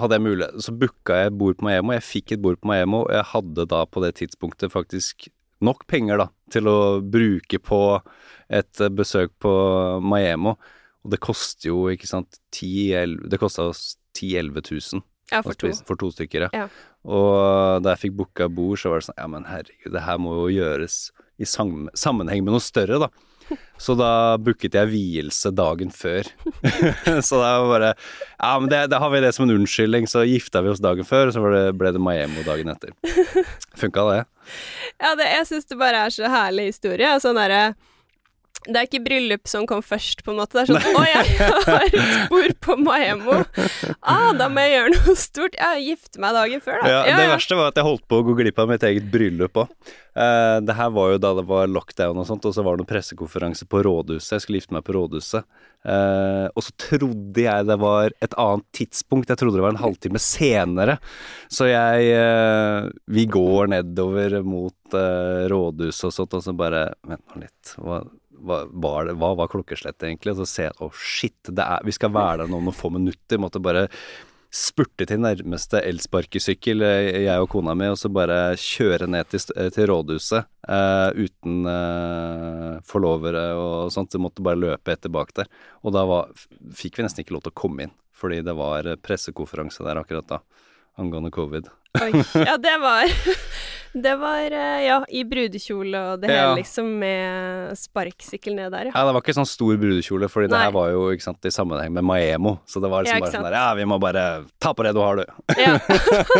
[0.00, 1.92] hadde jeg mulighet Så booka jeg bord på Maemo.
[1.98, 5.28] Jeg fikk et bord på Maemo, og jeg hadde da på det tidspunktet faktisk
[5.60, 7.80] nok penger da til å bruke på
[8.48, 9.52] et eh, besøk på
[10.00, 10.56] Maemo.
[11.04, 15.42] Og det koster jo, ikke sant, 10 el- Det kosta oss 10 000-11 000 Ja,
[15.46, 15.70] for to.
[15.86, 16.68] for to stykker, Ja.
[17.06, 20.18] Og da jeg fikk booka bord, så var det sånn Ja, men herregud, det her
[20.20, 23.08] må jo gjøres i sammenheng med noe større, da.
[23.80, 26.28] Så da booket jeg vielse dagen før.
[27.26, 30.22] så da var bare Ja, men det, da har vi det som en unnskyldning, så
[30.28, 32.92] gifta vi oss dagen før, og så det, ble det Miami dagen etter.
[33.80, 34.20] Funka det?
[35.00, 37.10] Ja, det, jeg syns det bare er så herlig historie.
[37.16, 37.72] og Sånn derre
[38.68, 40.58] det er ikke bryllup som kom først, på en måte.
[40.58, 41.30] Det er sånn Å, jeg
[41.64, 43.38] har et bord på Maemmo.
[44.00, 45.56] Ah, da må jeg gjøre noe stort.
[45.56, 46.92] Ja, gifte meg dagen før, da.
[47.08, 49.62] Ja, det verste var at jeg holdt på å gå glipp av mitt eget bryllup
[49.64, 49.72] òg.
[50.20, 52.82] Eh, det her var jo da det var lockdown og sånt, og så var det
[52.82, 54.36] noen pressekonferanse på rådhuset.
[54.36, 55.48] Jeg skulle gifte meg på rådhuset.
[55.80, 59.30] Eh, og så trodde jeg det var et annet tidspunkt.
[59.32, 60.98] Jeg trodde det var en halvtime senere.
[61.48, 67.24] Så jeg eh, Vi går nedover mot eh, rådhuset og sånt, og så bare Vent
[67.32, 67.76] nå litt.
[67.80, 68.02] Hva,
[68.46, 70.34] hva, var hva var klokkeslettet egentlig?
[70.34, 72.76] Og så ser jeg å, shit, det er, vi skal være der nå om noen
[72.76, 73.40] få minutter.
[73.42, 73.86] Måtte bare
[74.50, 79.44] spurte til nærmeste elsparkesykkel, eh, jeg og kona mi, og så bare kjøre ned til,
[79.76, 84.10] til rådhuset uh, uten uh, forlovere og sånt.
[84.10, 85.50] Så måtte bare løpe etter bak der.
[85.86, 86.32] Og da var,
[86.76, 90.28] fikk vi nesten ikke lov til å komme inn, fordi det var pressekonferanse der akkurat
[90.34, 90.42] da
[91.00, 91.70] angående covid.
[91.98, 92.12] Oi.
[92.48, 93.10] Ja, det var
[93.90, 96.42] Det var, eh, ja, i brudekjole og det Ja.
[96.52, 98.92] hele, liksom, med sparkesykkel ned der, ja.
[98.94, 101.50] Ja, det var ikke sånn stor brudekjole, fordi det her var jo ikke sant, i
[101.50, 102.52] sammenheng med Maemo.
[102.70, 104.22] Så det var liksom ja, bare sånn der Ja, vi må bare
[104.62, 105.24] ta på det du har, du.
[105.58, 105.74] ja.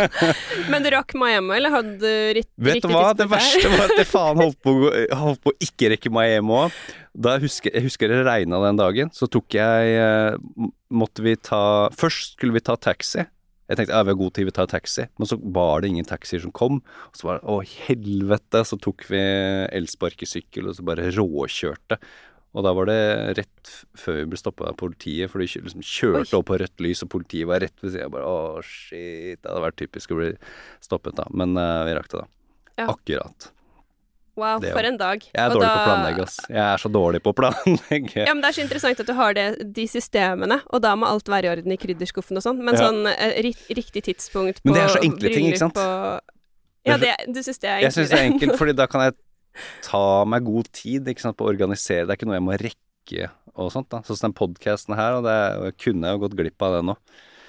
[0.70, 3.96] Men du rakk Maemo, eller hadde du ritt, Vet du hva, det verste var at
[3.98, 4.76] jeg faen holdt på,
[5.24, 6.68] holdt på å ikke rekke Maemo.
[7.18, 10.38] Da jeg husker, jeg husker det regna den dagen, så tok jeg eh,
[10.94, 13.26] Måtte vi ta Først skulle vi ta taxi.
[13.70, 15.04] Jeg tenkte ja, vi har god tid, vi tar taxi.
[15.20, 16.80] Men så var det ingen taxier som kom.
[16.82, 19.20] Og så var det å helvete, så tok vi
[19.78, 22.00] elsparkesykkel og så bare råkjørte.
[22.50, 22.98] Og da var det
[23.38, 26.40] rett før vi ble stoppa av politiet, for de liksom kjørte Oi.
[26.40, 28.10] opp på rødt lys, og politiet var rett ved sida.
[28.10, 29.38] Bare å, shit.
[29.38, 30.32] Det hadde vært typisk å bli
[30.82, 31.28] stoppet da.
[31.30, 32.30] Men uh, vi rakk det, da.
[32.74, 32.90] Ja.
[32.90, 33.50] Akkurat.
[34.41, 35.20] Wow, for en dag.
[35.28, 36.36] Jeg er Og dårlig da- på å planlegge, ass.
[36.49, 38.24] Jeg er så dårlig på å planlegge.
[38.24, 41.07] Ja, men Det er så interessant at du har det, de systemene, og da må
[41.11, 42.88] alt være i orden i krydderskuffen og sånn, men Ja.
[42.88, 43.38] sånn eh,
[43.76, 45.74] riktig tidspunkt på Men det er så enkle ting, ikke sant?
[45.74, 45.88] På...
[46.88, 47.91] Ja, det, du syns det er enkelt?
[47.91, 49.14] Jeg syns det er enkelt, fordi da kan jeg
[49.91, 52.07] ta meg god tid sant, på å organisere.
[52.07, 53.30] Det er ikke noe jeg må rekke
[53.61, 53.91] og sånt.
[53.93, 55.36] da Sånn som den podkasten her, og det
[55.66, 56.97] jeg kunne jo gått glipp av det nå.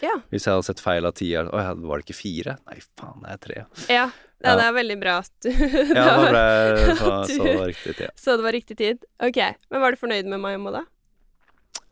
[0.01, 0.15] Ja.
[0.33, 1.45] Hvis jeg hadde sett feil av tida.
[1.53, 2.57] Å ja, var det ikke fire?
[2.67, 3.65] Nei, faen, det er tre.
[3.87, 4.07] Ja,
[4.41, 7.69] ja, det er veldig bra at du Ja, da ble jeg så, så det var
[7.71, 8.15] riktig tid.
[8.23, 9.05] Så det var riktig tid.
[9.27, 9.39] Ok,
[9.69, 10.85] men var du fornøyd med Miami da?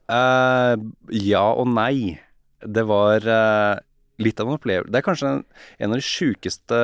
[0.09, 0.73] Uh,
[1.13, 2.17] ja og nei.
[2.59, 3.75] Det var uh,
[4.19, 4.91] litt av en opplevelse.
[4.91, 5.43] Det er kanskje en,
[5.79, 6.79] en av de sjukeste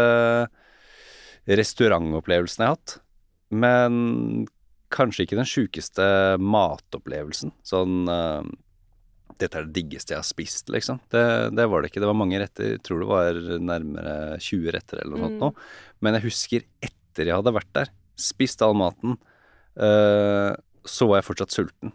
[1.45, 2.99] restaurantopplevelsene jeg har hatt.
[3.53, 4.45] Men
[4.93, 6.05] kanskje ikke den sjukeste
[6.41, 7.53] matopplevelsen.
[7.65, 8.47] Sånn eh,
[9.37, 10.99] Dette er det diggeste jeg har spist, liksom.
[11.11, 11.21] Det,
[11.57, 11.99] det var det ikke.
[12.03, 12.69] Det var mange retter.
[12.77, 15.43] Jeg tror det var nærmere 20 retter eller noe sånt Mm.
[15.43, 15.49] nå.
[16.01, 19.17] Men jeg husker etter jeg hadde vært der, spist all maten,
[19.75, 20.55] eh,
[20.85, 21.91] så var jeg fortsatt sulten.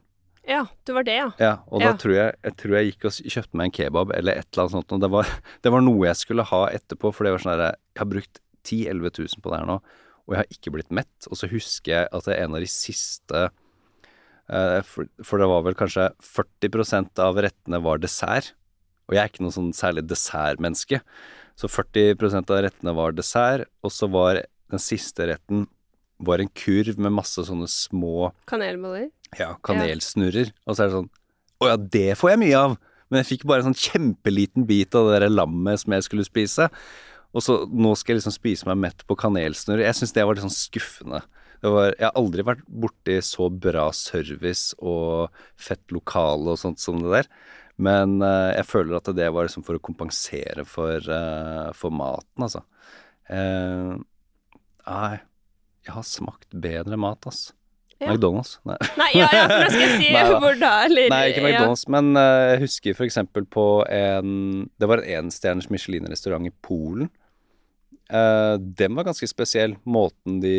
[0.51, 1.29] Ja, du var det, ja.
[1.39, 1.93] Ja, og Ja.
[1.93, 4.65] da tror jeg, jeg tror jeg gikk og kjøpte meg en kebab eller et eller
[4.65, 4.93] annet sånt.
[4.93, 5.25] Og det var,
[5.63, 8.41] det var noe jeg skulle ha etterpå, for det var sånn herre Jeg har brukt
[8.65, 9.77] 10 000-11 000 på det her nå,
[10.27, 11.29] og jeg har ikke blitt mett.
[11.31, 13.49] Og så husker jeg at det er en av de siste
[14.87, 18.53] for, for det var vel kanskje 40% av rettene var dessert.
[19.09, 21.01] Og jeg er ikke noe sånn særlig dessertmenneske.
[21.59, 25.67] Så 40% av rettene var dessert, og så var den siste retten
[26.21, 29.09] var en kurv med masse sånne små Kanelboller.
[29.39, 30.53] ja, kanelsnurrer.
[30.67, 31.11] Og så er det sånn
[31.61, 32.77] Å ja, det får jeg mye av!
[33.11, 36.25] Men jeg fikk bare en sånn kjempeliten bit av det der lammet som jeg skulle
[36.29, 36.69] spise.
[37.35, 39.83] Og så nå skal jeg liksom spise meg mett på kanelsnurrer.
[39.89, 41.25] Jeg syns det var litt sånn skuffende.
[41.61, 47.03] Var, jeg har aldri vært borti så bra service og fett lokale og sånt som
[47.03, 47.31] det der.
[47.81, 52.45] Men uh, jeg føler at det var liksom for å kompensere for, uh, for maten,
[52.49, 52.65] altså.
[53.31, 53.97] Uh,
[54.89, 55.21] nei,
[55.87, 57.51] jeg har smakt bedre mat, ass.
[58.01, 58.15] Ja.
[58.15, 58.55] McDonald's.
[58.65, 58.79] Nei.
[58.97, 61.83] Nei, ja, ja, for nå skal jeg si Nei hvor da, eller Nei, ikke McDonald's,
[61.93, 64.31] men eh, jeg husker eksempel på en
[64.81, 67.11] Det var en enstjerners Michelin-restaurant i Polen.
[68.11, 69.77] Eh, den var ganske spesiell.
[69.83, 70.55] Måten de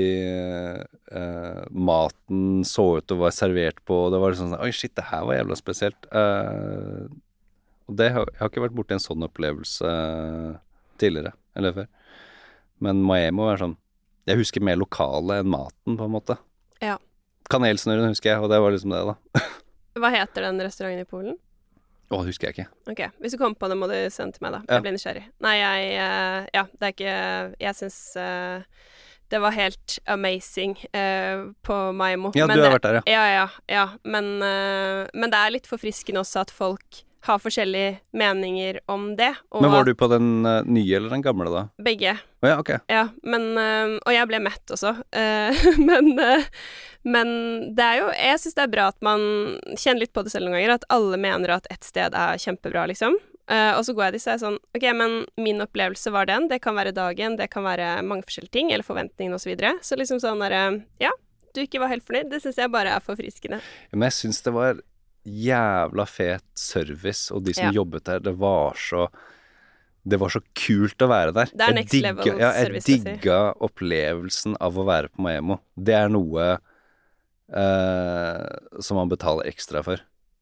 [1.11, 3.97] uh, Maten så ut og var servert på.
[4.13, 6.07] Det var sånn Oi, shit, det her var jævla spesielt.
[6.15, 7.11] Uh,
[7.91, 9.91] og det har, jeg har ikke vært borti en sånn opplevelse
[11.01, 11.89] tidligere, eller før.
[12.81, 13.75] Men Miami var sånn
[14.29, 16.37] Jeg husker mer lokale enn maten, på en måte.
[16.79, 16.95] Ja.
[17.51, 19.47] Kanelsnurren husker jeg, og det var liksom det, da.
[19.99, 21.39] Hva heter den restauranten i Polen?
[22.11, 22.67] Å, det husker jeg ikke.
[22.91, 24.59] Ok, Hvis du kommer på det, må du sende til meg, da.
[24.67, 24.73] Ja.
[24.77, 25.23] Jeg blir nysgjerrig.
[25.45, 27.13] Nei, jeg eh, Ja, det er ikke
[27.63, 28.63] Jeg syns uh,
[29.31, 32.33] det var helt amazing uh, på Maimo.
[32.35, 33.03] Ja, Men du har det- vært der, ja.
[33.07, 33.85] Ja, ja, ja.
[34.03, 39.33] Men, uh, men det er litt forfriskende også at folk har forskjellige meninger om det.
[39.51, 41.63] Og Men var du på den uh, nye eller den gamle, da?
[41.83, 42.15] Begge.
[42.41, 42.71] Oh, ja, ok.
[42.89, 44.95] Ja, men uh, Og jeg ble mett også.
[45.13, 46.13] Uh, men,
[47.05, 47.33] men
[47.77, 49.25] det er jo Jeg syns det er bra at man
[49.75, 52.87] kjenner litt på det selv noen ganger, at alle mener at ett sted er kjempebra,
[52.91, 53.19] liksom.
[53.51, 56.45] Og så går jeg dit, så er sånn OK, men min opplevelse var den.
[56.47, 59.43] Det kan være dagen, det kan være mange forskjellige ting, eller forventningene osv.
[59.43, 59.71] Så, videre.
[59.83, 60.61] så liksom sånn derre
[61.03, 61.11] Ja,
[61.51, 62.29] du ikke var helt fornøyd.
[62.31, 63.59] Det syns jeg bare er forfriskende.
[63.91, 64.79] Men jeg syns det var
[65.27, 67.71] jævla fet service, og de som Ja.
[67.81, 69.07] jobbet der, det var så
[70.07, 71.45] det var så kult å være der.
[71.53, 75.59] Det er next digga- level ja, jeg digga opplevelsen av å være på Maemmo.
[75.77, 76.57] Det er noe
[77.53, 80.01] eh, som man betaler ekstra for.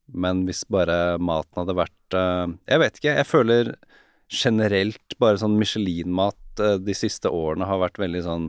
[0.09, 3.75] Men hvis bare maten hadde vært eh, Jeg vet ikke, jeg føler
[4.29, 8.47] generelt bare sånn Michelin-mat eh, de siste årene har vært veldig sånn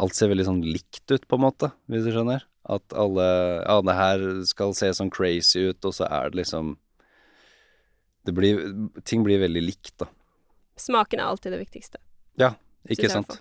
[0.00, 2.42] Alt ser veldig sånn likt ut, på en måte, hvis du skjønner.
[2.64, 3.26] At alle
[3.66, 6.76] Ja, det her skal se sånn crazy ut, og så er det liksom
[8.24, 8.60] det blir,
[9.04, 10.08] Ting blir veldig likt, da.
[10.80, 12.00] Smaken er alltid det viktigste.
[12.40, 12.54] Ja,
[12.88, 13.36] ikke sant?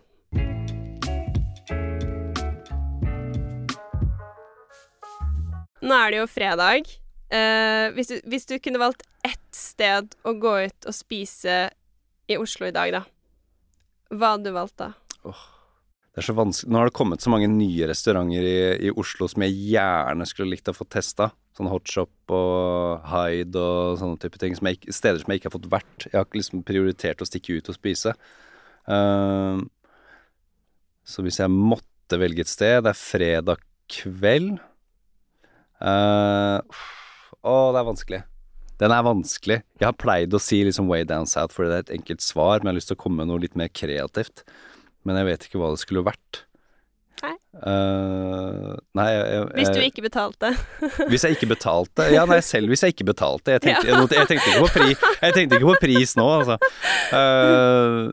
[5.84, 6.92] Nå er det jo fredag.
[7.34, 11.58] Eh, hvis, du, hvis du kunne valgt ett sted å gå ut og spise
[12.30, 13.02] i Oslo i dag, da,
[14.14, 14.94] hva hadde du valgt da?
[16.14, 19.26] Det er så vanskelig Nå har det kommet så mange nye restauranter i, i Oslo
[19.30, 21.32] som jeg gjerne skulle likt å få testa.
[21.58, 24.54] Sånn Hotshop og Hyde og sånne type ting.
[24.58, 26.06] Som jeg, steder som jeg ikke har fått vært.
[26.06, 28.14] Jeg har ikke liksom prioritert å stikke ut og spise.
[28.94, 29.64] Ehm,
[31.06, 34.60] så hvis jeg måtte velge et sted Det er fredag kveld.
[35.84, 36.62] Uh,
[37.44, 38.22] å, det er vanskelig.
[38.82, 39.58] Den er vanskelig.
[39.82, 42.62] Jeg har pleid å si liksom Way Down South fordi det er et enkelt svar,
[42.62, 44.46] men jeg har lyst til å komme med noe litt mer kreativt.
[45.04, 46.44] Men jeg vet ikke hva det skulle vært.
[47.24, 47.36] Nei.
[47.70, 50.52] Eh, nei jeg, jeg, Hvis du ikke betalte.
[51.12, 53.56] hvis jeg ikke betalte Ja, nei, selv hvis jeg ikke betalte.
[53.56, 54.90] Jeg tenkte, jeg, jeg tenkte, ikke, på pri,
[55.22, 56.58] jeg tenkte ikke på pris nå, altså.
[57.14, 58.10] Uh,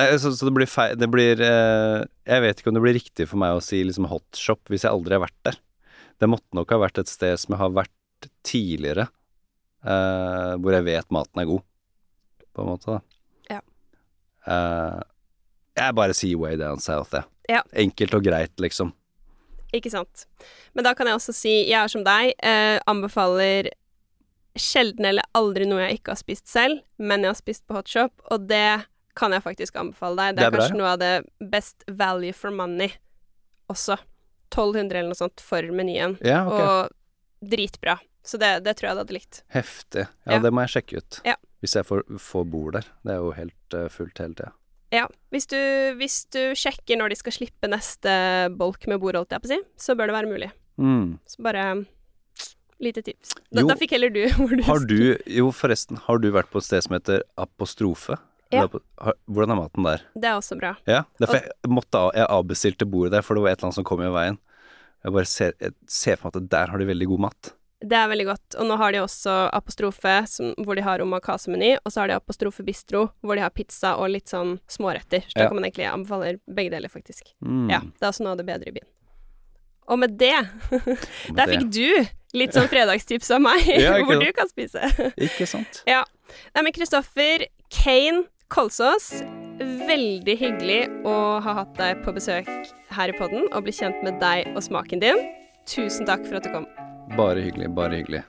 [0.00, 2.96] nei, så, så det blir feil Det blir uh, Jeg vet ikke om det blir
[2.96, 5.60] riktig for meg å si liksom hotshop hvis jeg aldri har vært der.
[6.22, 9.08] Det måtte nok ha vært et sted som jeg har vært tidligere,
[9.82, 11.64] hvor jeg vet maten er god,
[12.54, 13.56] på en måte, da.
[13.56, 15.02] Ja.
[15.78, 17.24] Jeg bare sier Way Down South, jeg.
[17.48, 17.62] Ja.
[17.72, 18.92] Enkelt og greit, liksom.
[19.72, 20.26] Ikke sant.
[20.76, 23.70] Men da kan jeg også si, jeg er som deg, eh, anbefaler
[24.58, 28.12] sjelden eller aldri noe jeg ikke har spist selv, men jeg har spist på hotshop,
[28.30, 28.82] og det
[29.16, 30.36] kan jeg faktisk anbefale deg.
[30.36, 32.92] Det Det er, kanskje bra, noe av det best value for money
[33.72, 33.96] også.
[34.52, 36.66] 1200 eller noe sånt for menyen, Ja, okay.
[36.68, 37.96] og dritbra.
[38.22, 39.42] Så det, det tror jeg du hadde likt.
[39.50, 40.04] Heftig.
[40.26, 40.38] Ja, Ja.
[40.44, 41.20] det må jeg sjekke ut.
[41.24, 41.34] Ja.
[41.64, 42.84] Hvis jeg får, får bord der.
[43.02, 44.52] Det er jo helt uh, fullt hele tida.
[44.92, 45.06] Ja.
[45.32, 45.58] Hvis du,
[45.98, 48.12] hvis du sjekker når de skal slippe neste
[48.58, 50.50] bolk med bord, holdt jeg på å si, så bør det være mulig.
[50.80, 51.16] Mm.
[51.28, 51.64] Så bare
[52.82, 53.32] lite tips.
[53.48, 53.68] Da, Jo.
[53.70, 54.98] da fikk heller du hvor du Har du
[55.30, 58.18] Jo, forresten, har du vært på et sted som heter Apostrofe?
[58.52, 58.66] Ja.
[58.68, 60.02] Hvordan er maten der?
[60.12, 60.74] Det er også bra.
[60.84, 63.78] Ja, derfor og, jeg måtte jeg avbestilte bordet der, for det var et eller annet
[63.78, 64.36] som kom i veien.
[65.02, 67.52] Jeg bare ser, jeg ser for meg at der har de veldig god mat.
[67.82, 68.56] Det er veldig godt.
[68.62, 72.16] Og nå har de også apostrofe, som, hvor de har omakase-meny, og så har de
[72.20, 75.24] apostrofe bistro, hvor de har pizza og litt sånn småretter.
[75.26, 77.32] Så da kan man egentlig anbefale begge deler, faktisk.
[77.42, 77.66] Mm.
[77.72, 78.88] Ja, det er også noe av det bedre i byen.
[79.90, 80.34] Og med det,
[80.70, 81.00] Med
[81.36, 81.56] der det.
[81.56, 84.24] fikk du litt sånn fredagstips av meg, Ja, hvor sant?
[84.28, 84.92] du kan spise.
[85.18, 85.82] Ikke sant?
[85.90, 86.04] Ja.
[86.54, 88.22] Nei, men Kristoffer Kane
[88.52, 89.10] Kolsås,
[89.58, 91.12] veldig hyggelig å
[91.44, 92.48] ha hatt deg på besøk
[92.92, 95.20] her i podden og bli kjent med deg og smaken din.
[95.66, 96.66] Tusen takk for at du kom.
[97.16, 98.22] Bare hyggelig, bare hyggelig.